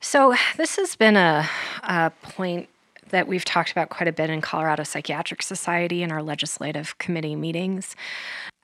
So 0.00 0.34
this 0.58 0.76
has 0.76 0.96
been 0.96 1.16
a, 1.16 1.48
a 1.82 2.12
point 2.22 2.68
that 3.14 3.28
we've 3.28 3.44
talked 3.44 3.70
about 3.70 3.90
quite 3.90 4.08
a 4.08 4.12
bit 4.12 4.28
in 4.28 4.40
Colorado 4.40 4.82
Psychiatric 4.82 5.40
Society 5.40 6.02
in 6.02 6.10
our 6.10 6.22
legislative 6.22 6.98
committee 6.98 7.36
meetings. 7.36 7.94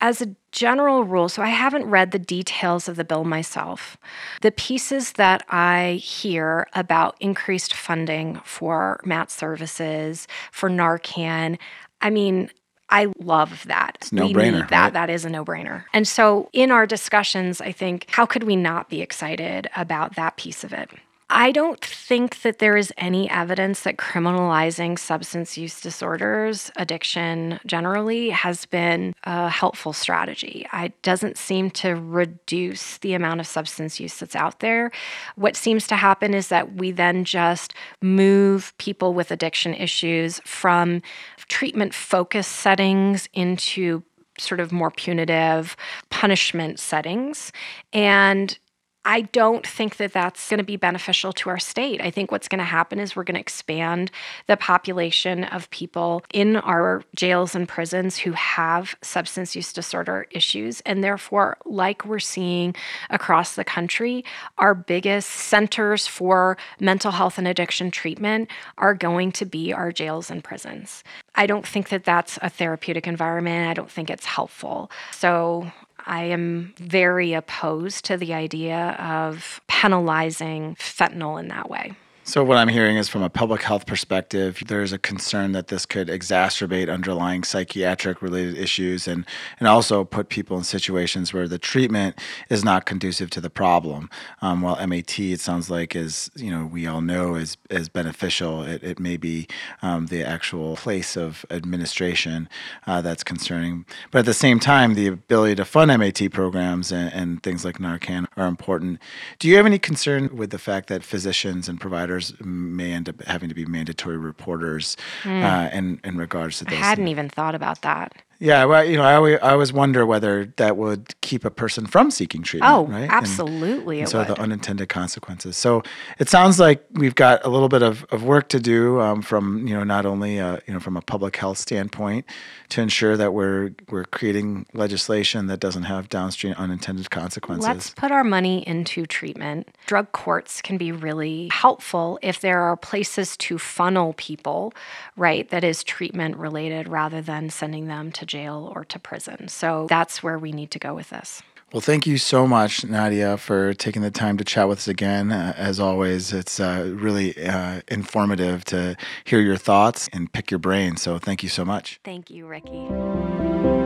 As 0.00 0.20
a 0.20 0.34
general 0.50 1.04
rule, 1.04 1.28
so 1.28 1.40
I 1.40 1.50
haven't 1.50 1.84
read 1.84 2.10
the 2.10 2.18
details 2.18 2.88
of 2.88 2.96
the 2.96 3.04
bill 3.04 3.22
myself. 3.22 3.96
The 4.42 4.50
pieces 4.50 5.12
that 5.12 5.44
I 5.48 6.00
hear 6.02 6.66
about 6.74 7.16
increased 7.20 7.74
funding 7.74 8.40
for 8.44 9.00
MAT 9.04 9.30
services, 9.30 10.26
for 10.50 10.68
Narcan, 10.68 11.56
I 12.00 12.10
mean, 12.10 12.50
I 12.88 13.06
love 13.20 13.64
that. 13.68 13.98
It's 14.00 14.10
no 14.12 14.30
brainer. 14.30 14.68
That 14.68 14.82
right? 14.82 14.92
that 14.94 15.10
is 15.10 15.24
a 15.24 15.30
no 15.30 15.44
brainer. 15.44 15.84
And 15.92 16.08
so 16.08 16.48
in 16.52 16.72
our 16.72 16.86
discussions, 16.86 17.60
I 17.60 17.70
think 17.70 18.06
how 18.08 18.26
could 18.26 18.42
we 18.42 18.56
not 18.56 18.88
be 18.88 19.00
excited 19.00 19.70
about 19.76 20.16
that 20.16 20.36
piece 20.36 20.64
of 20.64 20.72
it? 20.72 20.90
I 21.32 21.52
don't 21.52 21.82
think 21.82 22.42
that 22.42 22.58
there 22.58 22.76
is 22.76 22.92
any 22.96 23.30
evidence 23.30 23.82
that 23.82 23.96
criminalizing 23.96 24.98
substance 24.98 25.56
use 25.56 25.80
disorders, 25.80 26.72
addiction 26.74 27.60
generally, 27.64 28.30
has 28.30 28.66
been 28.66 29.14
a 29.22 29.48
helpful 29.48 29.92
strategy. 29.92 30.66
It 30.72 31.00
doesn't 31.02 31.38
seem 31.38 31.70
to 31.70 31.94
reduce 31.94 32.98
the 32.98 33.14
amount 33.14 33.38
of 33.38 33.46
substance 33.46 34.00
use 34.00 34.18
that's 34.18 34.34
out 34.34 34.58
there. 34.58 34.90
What 35.36 35.54
seems 35.54 35.86
to 35.86 35.96
happen 35.96 36.34
is 36.34 36.48
that 36.48 36.74
we 36.74 36.90
then 36.90 37.24
just 37.24 37.74
move 38.02 38.74
people 38.78 39.14
with 39.14 39.30
addiction 39.30 39.72
issues 39.74 40.40
from 40.44 41.00
treatment 41.46 41.94
focused 41.94 42.56
settings 42.56 43.28
into 43.32 44.02
sort 44.36 44.58
of 44.58 44.72
more 44.72 44.90
punitive 44.90 45.76
punishment 46.08 46.80
settings. 46.80 47.52
And 47.92 48.58
I 49.04 49.22
don't 49.22 49.66
think 49.66 49.96
that 49.96 50.12
that's 50.12 50.50
going 50.50 50.58
to 50.58 50.64
be 50.64 50.76
beneficial 50.76 51.32
to 51.32 51.48
our 51.48 51.58
state. 51.58 52.02
I 52.02 52.10
think 52.10 52.30
what's 52.30 52.48
going 52.48 52.58
to 52.58 52.64
happen 52.64 53.00
is 53.00 53.16
we're 53.16 53.24
going 53.24 53.34
to 53.34 53.40
expand 53.40 54.10
the 54.46 54.58
population 54.58 55.44
of 55.44 55.70
people 55.70 56.22
in 56.34 56.56
our 56.56 57.02
jails 57.16 57.54
and 57.54 57.66
prisons 57.66 58.18
who 58.18 58.32
have 58.32 58.94
substance 59.00 59.56
use 59.56 59.72
disorder 59.72 60.26
issues. 60.30 60.82
And 60.82 61.02
therefore, 61.02 61.56
like 61.64 62.04
we're 62.04 62.18
seeing 62.18 62.74
across 63.08 63.54
the 63.54 63.64
country, 63.64 64.22
our 64.58 64.74
biggest 64.74 65.30
centers 65.30 66.06
for 66.06 66.58
mental 66.78 67.12
health 67.12 67.38
and 67.38 67.48
addiction 67.48 67.90
treatment 67.90 68.50
are 68.76 68.94
going 68.94 69.32
to 69.32 69.46
be 69.46 69.72
our 69.72 69.92
jails 69.92 70.30
and 70.30 70.44
prisons. 70.44 71.02
I 71.34 71.46
don't 71.46 71.66
think 71.66 71.88
that 71.88 72.04
that's 72.04 72.38
a 72.42 72.50
therapeutic 72.50 73.06
environment. 73.06 73.70
I 73.70 73.74
don't 73.74 73.90
think 73.90 74.10
it's 74.10 74.26
helpful. 74.26 74.90
So 75.10 75.72
I 76.10 76.24
am 76.24 76.74
very 76.76 77.34
opposed 77.34 78.04
to 78.06 78.16
the 78.16 78.34
idea 78.34 78.96
of 78.98 79.60
penalizing 79.68 80.74
fentanyl 80.74 81.38
in 81.38 81.46
that 81.48 81.70
way. 81.70 81.92
So, 82.30 82.44
what 82.44 82.58
I'm 82.58 82.68
hearing 82.68 82.96
is 82.96 83.08
from 83.08 83.24
a 83.24 83.28
public 83.28 83.62
health 83.62 83.86
perspective, 83.86 84.62
there's 84.68 84.92
a 84.92 85.00
concern 85.00 85.50
that 85.50 85.66
this 85.66 85.84
could 85.84 86.06
exacerbate 86.06 86.88
underlying 86.88 87.42
psychiatric 87.42 88.22
related 88.22 88.56
issues 88.56 89.08
and, 89.08 89.26
and 89.58 89.66
also 89.66 90.04
put 90.04 90.28
people 90.28 90.56
in 90.56 90.62
situations 90.62 91.34
where 91.34 91.48
the 91.48 91.58
treatment 91.58 92.16
is 92.48 92.64
not 92.64 92.86
conducive 92.86 93.30
to 93.30 93.40
the 93.40 93.50
problem. 93.50 94.08
Um, 94.42 94.62
while 94.62 94.76
MAT, 94.86 95.18
it 95.18 95.40
sounds 95.40 95.70
like, 95.70 95.96
is, 95.96 96.30
you 96.36 96.52
know, 96.52 96.66
we 96.66 96.86
all 96.86 97.00
know 97.00 97.34
is, 97.34 97.56
is 97.68 97.88
beneficial, 97.88 98.62
it, 98.62 98.84
it 98.84 99.00
may 99.00 99.16
be 99.16 99.48
um, 99.82 100.06
the 100.06 100.22
actual 100.22 100.76
place 100.76 101.16
of 101.16 101.44
administration 101.50 102.48
uh, 102.86 103.00
that's 103.00 103.24
concerning. 103.24 103.84
But 104.12 104.20
at 104.20 104.26
the 104.26 104.34
same 104.34 104.60
time, 104.60 104.94
the 104.94 105.08
ability 105.08 105.56
to 105.56 105.64
fund 105.64 105.88
MAT 105.98 106.30
programs 106.30 106.92
and, 106.92 107.12
and 107.12 107.42
things 107.42 107.64
like 107.64 107.78
Narcan 107.78 108.28
are 108.36 108.46
important. 108.46 109.00
Do 109.40 109.48
you 109.48 109.56
have 109.56 109.66
any 109.66 109.80
concern 109.80 110.36
with 110.36 110.50
the 110.50 110.60
fact 110.60 110.86
that 110.90 111.02
physicians 111.02 111.68
and 111.68 111.80
providers 111.80 112.19
may 112.40 112.92
end 112.92 113.08
up 113.08 113.22
having 113.22 113.48
to 113.48 113.54
be 113.54 113.64
mandatory 113.66 114.16
reporters 114.16 114.96
mm. 115.22 115.42
uh, 115.42 115.70
in 115.76 116.00
in 116.04 116.16
regards 116.16 116.58
to 116.58 116.64
this. 116.64 116.74
I 116.74 116.76
hadn't 116.76 117.08
even 117.08 117.28
thought 117.28 117.54
about 117.54 117.82
that. 117.82 118.12
Yeah, 118.42 118.64
well, 118.64 118.82
you 118.82 118.96
know, 118.96 119.02
I 119.02 119.16
always, 119.16 119.38
I 119.42 119.50
always 119.50 119.70
wonder 119.70 120.06
whether 120.06 120.46
that 120.56 120.78
would 120.78 121.14
keep 121.20 121.44
a 121.44 121.50
person 121.50 121.84
from 121.84 122.10
seeking 122.10 122.42
treatment. 122.42 122.72
Oh, 122.72 122.86
right? 122.86 123.06
Absolutely. 123.10 123.98
and 123.98 124.08
it 124.08 124.10
so 124.10 124.18
would. 124.20 124.28
the 124.28 124.40
unintended 124.40 124.88
consequences. 124.88 125.58
So 125.58 125.82
it 126.18 126.30
sounds 126.30 126.58
like 126.58 126.82
we've 126.92 127.14
got 127.14 127.44
a 127.44 127.50
little 127.50 127.68
bit 127.68 127.82
of, 127.82 128.04
of 128.04 128.24
work 128.24 128.48
to 128.48 128.58
do 128.58 128.98
um, 128.98 129.20
from 129.20 129.68
you 129.68 129.74
know 129.74 129.84
not 129.84 130.06
only 130.06 130.40
uh, 130.40 130.56
you 130.66 130.72
know 130.72 130.80
from 130.80 130.96
a 130.96 131.02
public 131.02 131.36
health 131.36 131.58
standpoint 131.58 132.24
to 132.70 132.80
ensure 132.80 133.14
that 133.18 133.34
we're 133.34 133.72
we're 133.90 134.04
creating 134.04 134.64
legislation 134.72 135.46
that 135.48 135.60
doesn't 135.60 135.82
have 135.82 136.08
downstream 136.08 136.54
unintended 136.54 137.10
consequences. 137.10 137.68
Let's 137.68 137.90
put 137.90 138.10
our 138.10 138.24
money 138.24 138.66
into 138.66 139.04
treatment. 139.04 139.68
Drug 139.86 140.12
courts 140.12 140.62
can 140.62 140.78
be 140.78 140.92
really 140.92 141.50
helpful 141.52 142.18
if 142.22 142.40
there 142.40 142.62
are 142.62 142.76
places 142.76 143.36
to 143.36 143.58
funnel 143.58 144.14
people, 144.16 144.72
right, 145.16 145.46
that 145.50 145.62
is 145.62 145.84
treatment 145.84 146.38
related 146.38 146.88
rather 146.88 147.20
than 147.20 147.50
sending 147.50 147.86
them 147.86 148.10
to 148.12 148.29
jail 148.30 148.72
or 148.74 148.84
to 148.84 148.98
prison. 148.98 149.48
So 149.48 149.86
that's 149.88 150.22
where 150.22 150.38
we 150.38 150.52
need 150.52 150.70
to 150.70 150.78
go 150.78 150.94
with 150.94 151.10
this. 151.10 151.42
Well, 151.72 151.80
thank 151.80 152.04
you 152.04 152.18
so 152.18 152.48
much, 152.48 152.84
Nadia, 152.84 153.36
for 153.36 153.74
taking 153.74 154.02
the 154.02 154.10
time 154.10 154.36
to 154.38 154.44
chat 154.44 154.68
with 154.68 154.78
us 154.78 154.88
again. 154.88 155.30
Uh, 155.30 155.54
as 155.56 155.78
always, 155.78 156.32
it's 156.32 156.58
uh, 156.58 156.92
really 156.96 157.36
uh, 157.46 157.82
informative 157.86 158.64
to 158.66 158.96
hear 159.24 159.40
your 159.40 159.56
thoughts 159.56 160.08
and 160.12 160.32
pick 160.32 160.50
your 160.50 160.58
brain. 160.58 160.96
So 160.96 161.18
thank 161.18 161.44
you 161.44 161.48
so 161.48 161.64
much. 161.64 162.00
Thank 162.02 162.28
you, 162.28 162.46
Ricky. 162.46 163.79